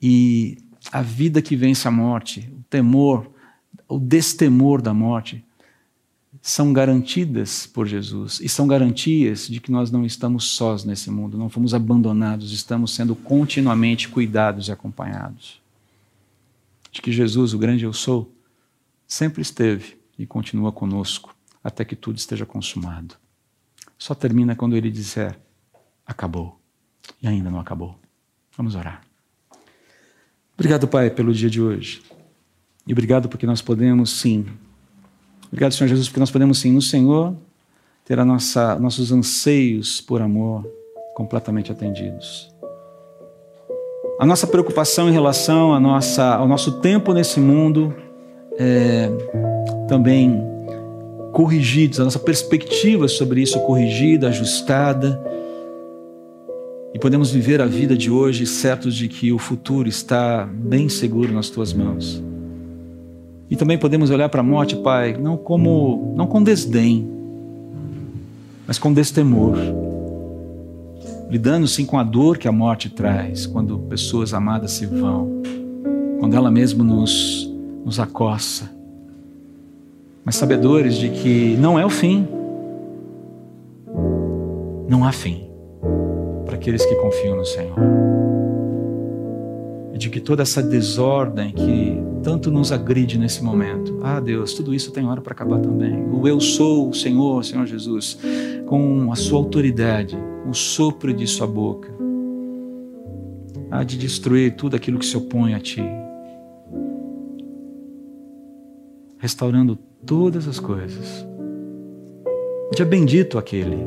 e 0.00 0.58
a 0.90 1.00
vida 1.00 1.40
que 1.40 1.56
vence 1.56 1.88
a 1.88 1.90
morte, 1.90 2.52
o 2.52 2.62
temor, 2.68 3.30
o 3.88 3.98
destemor 3.98 4.82
da 4.82 4.92
morte, 4.92 5.42
são 6.42 6.72
garantidas 6.72 7.66
por 7.66 7.86
Jesus 7.86 8.40
e 8.40 8.48
são 8.48 8.66
garantias 8.66 9.48
de 9.48 9.60
que 9.60 9.72
nós 9.72 9.90
não 9.90 10.04
estamos 10.04 10.50
sós 10.50 10.84
nesse 10.84 11.10
mundo, 11.10 11.38
não 11.38 11.48
fomos 11.48 11.72
abandonados, 11.72 12.52
estamos 12.52 12.94
sendo 12.94 13.14
continuamente 13.14 14.08
cuidados 14.08 14.68
e 14.68 14.72
acompanhados 14.72 15.61
de 16.92 17.00
que 17.00 17.10
Jesus, 17.10 17.54
o 17.54 17.58
grande 17.58 17.84
eu 17.84 17.92
sou, 17.92 18.36
sempre 19.08 19.40
esteve 19.40 19.96
e 20.18 20.26
continua 20.26 20.70
conosco 20.70 21.34
até 21.64 21.84
que 21.84 21.96
tudo 21.96 22.18
esteja 22.18 22.44
consumado. 22.44 23.16
Só 23.96 24.14
termina 24.14 24.54
quando 24.54 24.76
ele 24.76 24.90
disser: 24.90 25.40
acabou. 26.06 26.60
E 27.20 27.26
ainda 27.26 27.50
não 27.50 27.58
acabou. 27.58 27.98
Vamos 28.56 28.74
orar. 28.74 29.02
Obrigado, 30.54 30.86
Pai, 30.86 31.10
pelo 31.10 31.32
dia 31.32 31.48
de 31.48 31.60
hoje. 31.60 32.02
E 32.86 32.92
obrigado 32.92 33.28
porque 33.28 33.46
nós 33.46 33.62
podemos 33.62 34.10
sim. 34.10 34.46
Obrigado, 35.46 35.72
Senhor 35.72 35.88
Jesus, 35.88 36.08
porque 36.08 36.20
nós 36.20 36.30
podemos 36.30 36.58
sim 36.58 36.72
no 36.72 36.82
Senhor 36.82 37.36
ter 38.04 38.18
a 38.18 38.24
nossa, 38.24 38.78
nossos 38.78 39.10
anseios 39.10 40.00
por 40.00 40.20
amor 40.20 40.66
completamente 41.14 41.72
atendidos 41.72 42.51
a 44.22 44.24
nossa 44.24 44.46
preocupação 44.46 45.08
em 45.08 45.12
relação 45.12 45.74
à 45.74 45.80
nossa, 45.80 46.36
ao 46.36 46.46
nosso 46.46 46.78
tempo 46.78 47.12
nesse 47.12 47.40
mundo 47.40 47.92
é, 48.56 49.10
também 49.88 50.40
corrigidos, 51.32 51.98
a 51.98 52.04
nossa 52.04 52.20
perspectiva 52.20 53.08
sobre 53.08 53.42
isso 53.42 53.58
corrigida, 53.58 54.28
ajustada. 54.28 55.20
E 56.94 57.00
podemos 57.00 57.32
viver 57.32 57.60
a 57.60 57.66
vida 57.66 57.96
de 57.96 58.12
hoje 58.12 58.46
certos 58.46 58.94
de 58.94 59.08
que 59.08 59.32
o 59.32 59.38
futuro 59.40 59.88
está 59.88 60.48
bem 60.48 60.88
seguro 60.88 61.32
nas 61.32 61.50
tuas 61.50 61.72
mãos. 61.72 62.22
E 63.50 63.56
também 63.56 63.76
podemos 63.76 64.08
olhar 64.08 64.28
para 64.28 64.40
a 64.40 64.44
morte, 64.44 64.76
Pai, 64.76 65.16
não 65.20 65.36
como 65.36 66.14
não 66.16 66.28
com 66.28 66.40
desdém, 66.40 67.10
mas 68.68 68.78
com 68.78 68.92
destemor 68.92 69.56
lidando 71.32 71.66
sim 71.66 71.86
com 71.86 71.98
a 71.98 72.02
dor 72.02 72.36
que 72.36 72.46
a 72.46 72.52
morte 72.52 72.90
traz 72.90 73.46
quando 73.46 73.78
pessoas 73.78 74.34
amadas 74.34 74.72
se 74.72 74.84
vão, 74.84 75.40
quando 76.20 76.36
ela 76.36 76.50
mesmo 76.50 76.84
nos, 76.84 77.50
nos 77.82 77.98
acossa. 77.98 78.70
Mas 80.22 80.36
sabedores 80.36 80.94
de 80.94 81.08
que 81.08 81.56
não 81.56 81.78
é 81.78 81.86
o 81.86 81.88
fim, 81.88 82.28
não 84.86 85.06
há 85.06 85.10
fim 85.10 85.46
para 86.44 86.56
aqueles 86.56 86.84
que 86.84 86.94
confiam 86.96 87.34
no 87.34 87.46
Senhor. 87.46 87.78
E 89.94 89.96
de 89.96 90.10
que 90.10 90.20
toda 90.20 90.42
essa 90.42 90.62
desordem 90.62 91.50
que 91.52 91.96
tanto 92.22 92.50
nos 92.50 92.70
agride 92.70 93.18
nesse 93.18 93.42
momento, 93.42 94.00
ah 94.02 94.20
Deus, 94.20 94.52
tudo 94.52 94.74
isso 94.74 94.90
tem 94.90 95.06
hora 95.06 95.22
para 95.22 95.32
acabar 95.32 95.60
também. 95.60 96.04
O 96.12 96.28
eu 96.28 96.38
sou 96.40 96.90
o 96.90 96.94
Senhor, 96.94 97.42
Senhor 97.42 97.64
Jesus, 97.64 98.18
com 98.66 99.12
a 99.12 99.16
sua 99.16 99.38
autoridade 99.38 100.16
o 100.48 100.54
sopro 100.54 101.12
de 101.12 101.26
sua 101.26 101.46
boca 101.46 101.92
há 103.72 103.82
de 103.82 103.96
destruir 103.96 104.54
tudo 104.54 104.76
aquilo 104.76 104.98
que 104.98 105.06
se 105.06 105.16
opõe 105.16 105.54
a 105.54 105.60
ti, 105.60 105.82
restaurando 109.18 109.76
todas 110.04 110.46
as 110.46 110.60
coisas. 110.60 111.26
Dia 112.76 112.84
bendito 112.84 113.38
aquele 113.38 113.78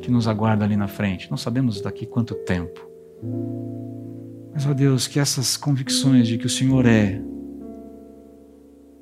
que 0.00 0.12
nos 0.12 0.28
aguarda 0.28 0.64
ali 0.64 0.76
na 0.76 0.86
frente. 0.86 1.28
Não 1.28 1.36
sabemos 1.36 1.80
daqui 1.80 2.06
quanto 2.06 2.34
tempo. 2.34 2.88
Mas, 4.54 4.64
ó 4.64 4.72
Deus, 4.72 5.08
que 5.08 5.18
essas 5.18 5.56
convicções 5.56 6.28
de 6.28 6.38
que 6.38 6.46
o 6.46 6.50
Senhor 6.50 6.86
é, 6.86 7.20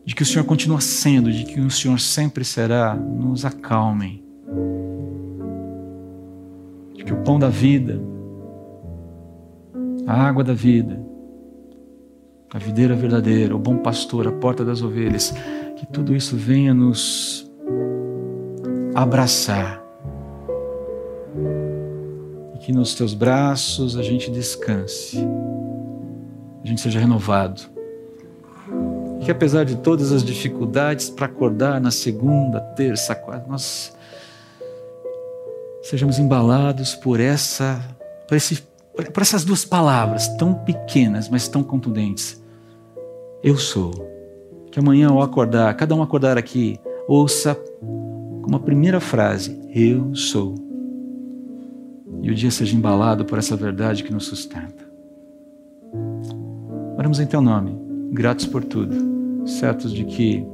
de 0.07 0.15
que 0.15 0.23
o 0.23 0.27
Senhor 0.27 0.45
continua 0.45 0.81
sendo, 0.81 1.31
de 1.31 1.45
que 1.45 1.61
o 1.61 1.71
Senhor 1.71 2.01
sempre 2.01 2.45
será, 2.45 2.95
nos 2.95 3.45
acalmem 3.45 4.25
que 7.03 7.13
o 7.13 7.23
pão 7.23 7.39
da 7.39 7.49
vida, 7.49 8.01
a 10.07 10.13
água 10.13 10.45
da 10.45 10.55
vida, 10.55 11.05
a 12.53 12.59
videira 12.59 12.95
verdadeira, 12.95 13.57
o 13.57 13.59
bom 13.59 13.79
pastor, 13.79 14.29
a 14.29 14.33
porta 14.33 14.65
das 14.65 14.81
ovelhas, 14.81 15.35
que 15.77 15.87
tudo 15.87 16.15
isso 16.15 16.37
venha 16.37 16.73
nos 16.73 17.51
abraçar 18.95 19.83
e 22.55 22.59
que 22.59 22.73
nos 22.73 22.95
teus 22.95 23.13
braços 23.13 23.97
a 23.97 24.03
gente 24.03 24.31
descanse, 24.31 25.19
a 26.63 26.67
gente 26.67 26.81
seja 26.81 27.01
renovado. 27.01 27.63
E 29.21 29.25
que 29.25 29.31
apesar 29.31 29.65
de 29.65 29.77
todas 29.77 30.13
as 30.13 30.23
dificuldades 30.23 31.11
para 31.11 31.27
acordar 31.27 31.81
na 31.81 31.91
segunda, 31.91 32.61
terça, 32.61 33.15
quarta, 33.15 33.49
nós 33.49 33.97
sejamos 35.85 36.19
embalados 36.19 36.95
por 36.95 37.21
essa, 37.21 37.79
por, 38.27 38.37
esse, 38.37 38.63
por 39.13 39.23
essas 39.23 39.45
duas 39.45 39.65
palavras 39.65 40.29
tão 40.37 40.55
pequenas, 40.55 41.29
mas 41.29 41.47
tão 41.47 41.63
contundentes. 41.63 42.43
Eu 43.43 43.57
sou. 43.57 43.93
Que 44.73 44.81
amanhã 44.81 45.09
ao 45.09 45.23
acordar, 45.23 45.73
cada 45.77 45.95
um 45.95 46.03
acordar 46.03 46.37
aqui, 46.37 46.81
ouça 47.07 47.55
como 48.43 48.57
a 48.57 48.61
primeira 48.61 48.99
frase: 48.99 49.61
Eu 49.73 50.15
sou. 50.15 50.55
E 52.23 52.31
o 52.31 52.35
dia 52.35 52.51
seja 52.51 52.75
embalado 52.75 53.25
por 53.25 53.39
essa 53.39 53.55
verdade 53.55 54.03
que 54.03 54.13
nos 54.13 54.25
sustenta. 54.25 54.83
Oramos 56.97 57.21
em 57.21 57.27
teu 57.27 57.43
nome, 57.43 57.79
gratos 58.11 58.47
por 58.47 58.65
tudo, 58.65 59.47
certos 59.47 59.93
de 59.93 60.05
que 60.05 60.45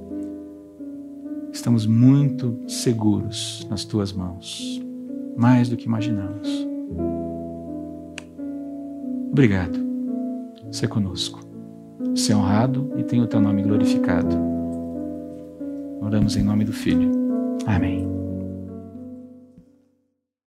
estamos 1.52 1.86
muito 1.86 2.58
seguros 2.66 3.66
nas 3.70 3.84
tuas 3.84 4.12
mãos. 4.12 4.79
Mais 5.40 5.70
do 5.70 5.76
que 5.76 5.86
imaginamos. 5.86 6.68
Obrigado. 9.32 9.80
Ser 10.70 10.88
conosco. 10.88 11.40
Ser 12.14 12.34
honrado 12.34 12.92
e 12.98 13.02
tenha 13.02 13.22
o 13.22 13.26
teu 13.26 13.40
nome 13.40 13.62
glorificado. 13.62 14.36
Oramos 16.02 16.36
em 16.36 16.42
nome 16.42 16.64
do 16.64 16.72
Filho. 16.72 17.10
Amém. 17.66 18.19